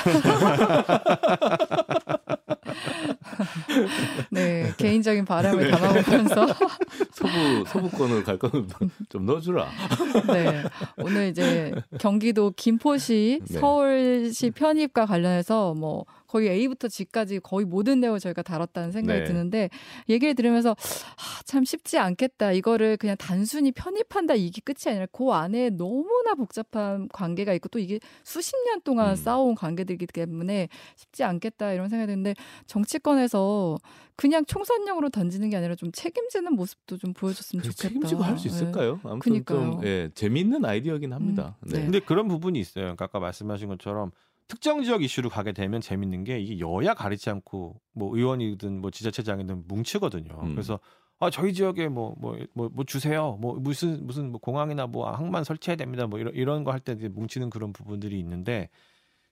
네, 4.30 4.72
개인적인 4.76 5.24
바람을 5.24 5.70
담아보면서 5.70 6.46
서부 7.12 7.64
서부권을 7.66 8.24
갈 8.24 8.38
거는 8.38 8.68
좀 9.08 9.26
넣어주라. 9.26 9.68
네, 10.32 10.62
오늘 10.98 11.28
이제 11.28 11.72
경기도 11.98 12.52
김포시 12.56 13.40
네. 13.48 13.58
서울시 13.58 14.50
편입과 14.50 15.06
관련해서 15.06 15.74
뭐 15.74 16.04
거의 16.28 16.48
A부터 16.50 16.86
G까지 16.88 17.40
거의 17.40 17.66
모든 17.66 18.00
내용을 18.00 18.20
저희가 18.20 18.42
다뤘다는 18.42 18.92
생각이 18.92 19.20
네. 19.20 19.24
드는데 19.24 19.70
얘기를 20.08 20.34
들으면서 20.34 20.70
아, 20.70 21.42
참 21.44 21.64
쉽지 21.64 21.98
않겠다. 21.98 22.52
이거를 22.52 22.96
그냥 22.96 23.16
단순히 23.18 23.72
편입한다 23.72 24.34
이게 24.34 24.60
끝이 24.64 24.90
아니라 24.92 25.06
그 25.10 25.30
안에 25.32 25.70
너무나 25.70 26.34
복잡한 26.34 27.08
관계가 27.08 27.54
있고 27.54 27.68
또 27.70 27.78
이게 27.78 27.98
수십 28.22 28.54
년 28.66 28.80
동안 28.82 29.10
음. 29.10 29.16
쌓아온 29.16 29.54
관계들이기 29.54 30.06
때문에 30.06 30.68
쉽지 30.96 31.24
않겠다 31.24 31.72
이런 31.72 31.88
생각이 31.88 32.12
드는데 32.12 32.34
정치권에서 32.66 33.78
그냥 34.16 34.44
총선용으로 34.44 35.10
던지는 35.10 35.48
게 35.48 35.56
아니라 35.56 35.74
좀 35.76 35.92
책임지는 35.92 36.52
모습도 36.54 36.98
좀 36.98 37.12
보여줬으면 37.12 37.62
좋겠다. 37.62 37.82
책임지고 37.88 38.22
할수 38.22 38.48
네. 38.48 38.54
있을까요? 38.54 39.00
아무튼 39.04 39.18
그니까요. 39.18 39.58
좀 39.58 39.84
예, 39.84 40.10
재미있는 40.14 40.64
아이디어긴 40.64 41.12
합니다. 41.12 41.56
음, 41.60 41.68
네. 41.70 41.78
네. 41.78 41.84
근데 41.84 42.00
그런 42.00 42.26
부분이 42.28 42.58
있어요. 42.58 42.82
그러니까 42.84 43.06
아까 43.06 43.20
말씀하신 43.20 43.68
것처럼 43.68 44.10
특정 44.48 44.82
지역 44.82 45.02
이슈로 45.02 45.28
가게 45.28 45.52
되면 45.52 45.80
재밌는 45.80 46.24
게 46.24 46.40
이게 46.40 46.58
여야 46.58 46.94
가리지 46.94 47.30
않고 47.30 47.80
뭐 47.92 48.16
의원이든 48.16 48.80
뭐 48.80 48.90
지자체장이든 48.90 49.64
뭉치거든요. 49.68 50.40
음. 50.42 50.52
그래서 50.54 50.80
아 51.20 51.30
저희 51.30 51.52
지역에 51.52 51.88
뭐뭐 51.88 52.38
뭐 52.54 52.68
뭐 52.72 52.84
주세요. 52.86 53.36
뭐 53.40 53.54
무슨 53.60 54.06
무슨 54.06 54.30
뭐 54.30 54.40
공항이나 54.40 54.86
뭐 54.86 55.10
항만 55.10 55.44
설치해야 55.44 55.76
됩니다. 55.76 56.06
뭐 56.06 56.18
이런 56.18 56.34
이런 56.34 56.64
거 56.64 56.70
할 56.72 56.80
때 56.80 56.94
뭉치는 56.94 57.50
그런 57.50 57.72
부분들이 57.72 58.18
있는데 58.20 58.68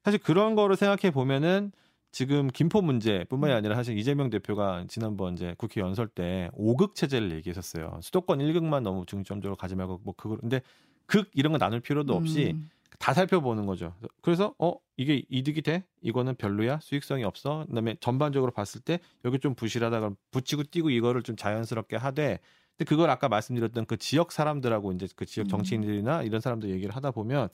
사실 0.05 0.21
그런 0.21 0.55
거를 0.55 0.77
생각해 0.77 1.13
보면은 1.13 1.73
지금 2.13 2.49
김포 2.49 2.81
문제뿐만이 2.83 3.53
음. 3.53 3.57
아니라 3.57 3.75
사실 3.75 3.97
이재명 3.99 4.31
대표가 4.31 4.85
지난번 4.89 5.35
이제 5.35 5.55
국회 5.59 5.81
연설 5.81 6.09
때 6.09 6.51
5극 6.55 6.95
체제를 6.95 7.33
얘기했었어요. 7.33 7.99
수도권 8.03 8.39
1극만 8.41 8.83
너무 8.83 9.05
중점적으로 9.07 9.57
가지 9.57 9.75
말고 9.77 10.01
뭐 10.05 10.15
그거 10.17 10.37
근데 10.37 10.61
극 11.07 11.31
이런 11.35 11.53
거 11.53 11.59
나눌 11.59 11.81
필요도 11.81 12.15
없이 12.15 12.53
음. 12.55 12.71
다 12.99 13.13
살펴보는 13.15 13.67
거죠. 13.67 13.95
그래서 14.23 14.55
어 14.59 14.75
이게 14.97 15.23
이득이 15.29 15.63
돼? 15.63 15.85
이거는 16.03 16.35
별로야? 16.37 16.81
수익성이 16.83 17.25
없어? 17.25 17.65
그다음에 17.69 17.97
전반적으로 18.01 18.51
봤을 18.53 18.81
때 18.81 19.01
여기 19.25 19.39
좀 19.39 19.55
부실하다 19.55 20.01
그럼 20.01 20.17
붙이고 20.31 20.65
띄고 20.71 20.91
이거를 20.91 21.23
좀 21.23 21.37
자연스럽게 21.37 21.97
하되 21.97 22.41
근데 22.77 22.89
그걸 22.89 23.11
아까 23.11 23.29
말씀드렸던 23.29 23.87
그 23.87 23.97
지역 23.97 24.33
사람들하고 24.33 24.93
이제 24.93 25.09
그 25.17 25.27
지역 25.27 25.47
음. 25.47 25.49
정치인들이나 25.49 26.23
이런 26.23 26.41
사람들 26.41 26.71
얘기를 26.71 26.95
하다 26.95 27.11
보면 27.13 27.49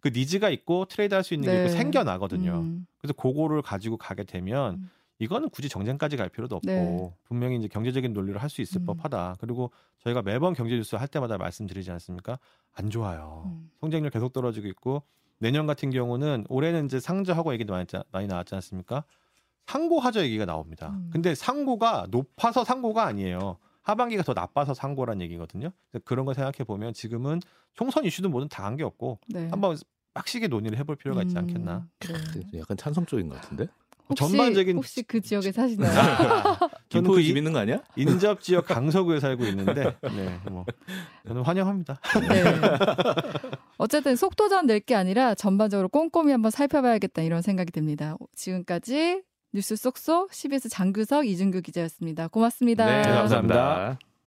그 0.00 0.08
니즈가 0.08 0.50
있고 0.50 0.84
트레이드 0.84 1.14
할 1.14 1.24
수 1.24 1.34
있는 1.34 1.48
게 1.48 1.54
네. 1.58 1.62
그 1.64 1.70
생겨나거든요. 1.70 2.52
음. 2.60 2.86
그래서 2.98 3.12
그거를 3.14 3.62
가지고 3.62 3.96
가게 3.96 4.24
되면 4.24 4.74
음. 4.74 4.90
이거는 5.18 5.48
굳이 5.50 5.68
정쟁까지 5.68 6.16
갈 6.16 6.28
필요도 6.28 6.56
없고 6.56 6.66
네. 6.66 7.14
분명히 7.24 7.56
이제 7.56 7.66
경제적인 7.68 8.12
논리를 8.12 8.40
할 8.40 8.48
수 8.48 8.62
있을 8.62 8.80
음. 8.82 8.86
법하다. 8.86 9.36
그리고 9.40 9.70
저희가 9.98 10.22
매번 10.22 10.54
경제 10.54 10.74
뉴스 10.76 10.96
할 10.96 11.08
때마다 11.08 11.36
말씀드리지 11.38 11.90
않습니까? 11.90 12.38
안 12.72 12.88
좋아요. 12.88 13.42
음. 13.46 13.70
성장률 13.80 14.10
계속 14.10 14.32
떨어지고 14.32 14.68
있고 14.68 15.02
내년 15.38 15.66
같은 15.66 15.90
경우는 15.90 16.46
올해는 16.48 16.86
이제 16.86 16.98
상저하고 17.00 17.52
얘기도 17.52 17.72
많이, 17.74 17.84
많이 18.12 18.26
나왔지 18.26 18.54
않습니까? 18.54 19.04
상고 19.66 20.00
하저 20.00 20.22
얘기가 20.22 20.46
나옵니다. 20.46 20.90
음. 20.90 21.10
근데 21.12 21.34
상고가 21.34 22.06
높아서 22.10 22.64
상고가 22.64 23.04
아니에요. 23.04 23.58
하반기가 23.82 24.22
더 24.22 24.34
나빠서 24.34 24.72
상고란 24.74 25.20
얘기거든요. 25.22 25.70
그런 26.04 26.24
거 26.26 26.32
생각해 26.34 26.64
보면 26.64 26.92
지금은 26.94 27.40
총선 27.74 28.04
이슈도 28.04 28.28
뭐든 28.28 28.48
다 28.48 28.64
한 28.64 28.76
게 28.76 28.84
없고 28.84 29.18
네. 29.28 29.48
한번 29.48 29.76
빡시게 30.14 30.48
논의를 30.48 30.78
해볼 30.78 30.96
필요가 30.96 31.22
있지 31.22 31.34
음, 31.36 31.38
않겠나. 31.38 31.86
네. 32.52 32.58
약간 32.60 32.76
찬성 32.76 33.04
쪽인 33.06 33.28
것 33.28 33.40
같은데. 33.40 33.66
혹시, 34.10 34.20
전반적인 34.36 34.76
혹시 34.76 35.02
그 35.02 35.20
지역에 35.20 35.52
사시나요? 35.52 35.92
저는 35.92 36.68
김포 36.88 37.12
그집 37.14 37.36
이- 37.36 37.38
있는 37.38 37.52
거 37.52 37.58
아니야? 37.60 37.80
인접 37.96 38.40
지역 38.40 38.66
강서구에 38.66 39.20
살고 39.20 39.44
있는데, 39.46 39.94
네, 40.02 40.40
뭐 40.50 40.64
저는 41.26 41.42
환영합니다. 41.42 42.00
네. 42.28 42.42
어쨌든 43.76 44.16
속도전 44.16 44.66
낼 44.66 44.80
게 44.80 44.94
아니라 44.94 45.34
전반적으로 45.34 45.88
꼼꼼히 45.88 46.32
한번 46.32 46.50
살펴봐야겠다 46.50 47.22
이런 47.22 47.42
생각이 47.42 47.70
듭니다. 47.72 48.16
지금까지 48.34 49.22
뉴스 49.52 49.76
쏙쏙 49.76 50.32
CBS 50.32 50.68
장규석 50.68 51.26
이준규 51.26 51.62
기자였습니다. 51.62 52.28
고맙습니다. 52.28 52.86
네, 52.86 53.02
감사합니다. 53.02 53.98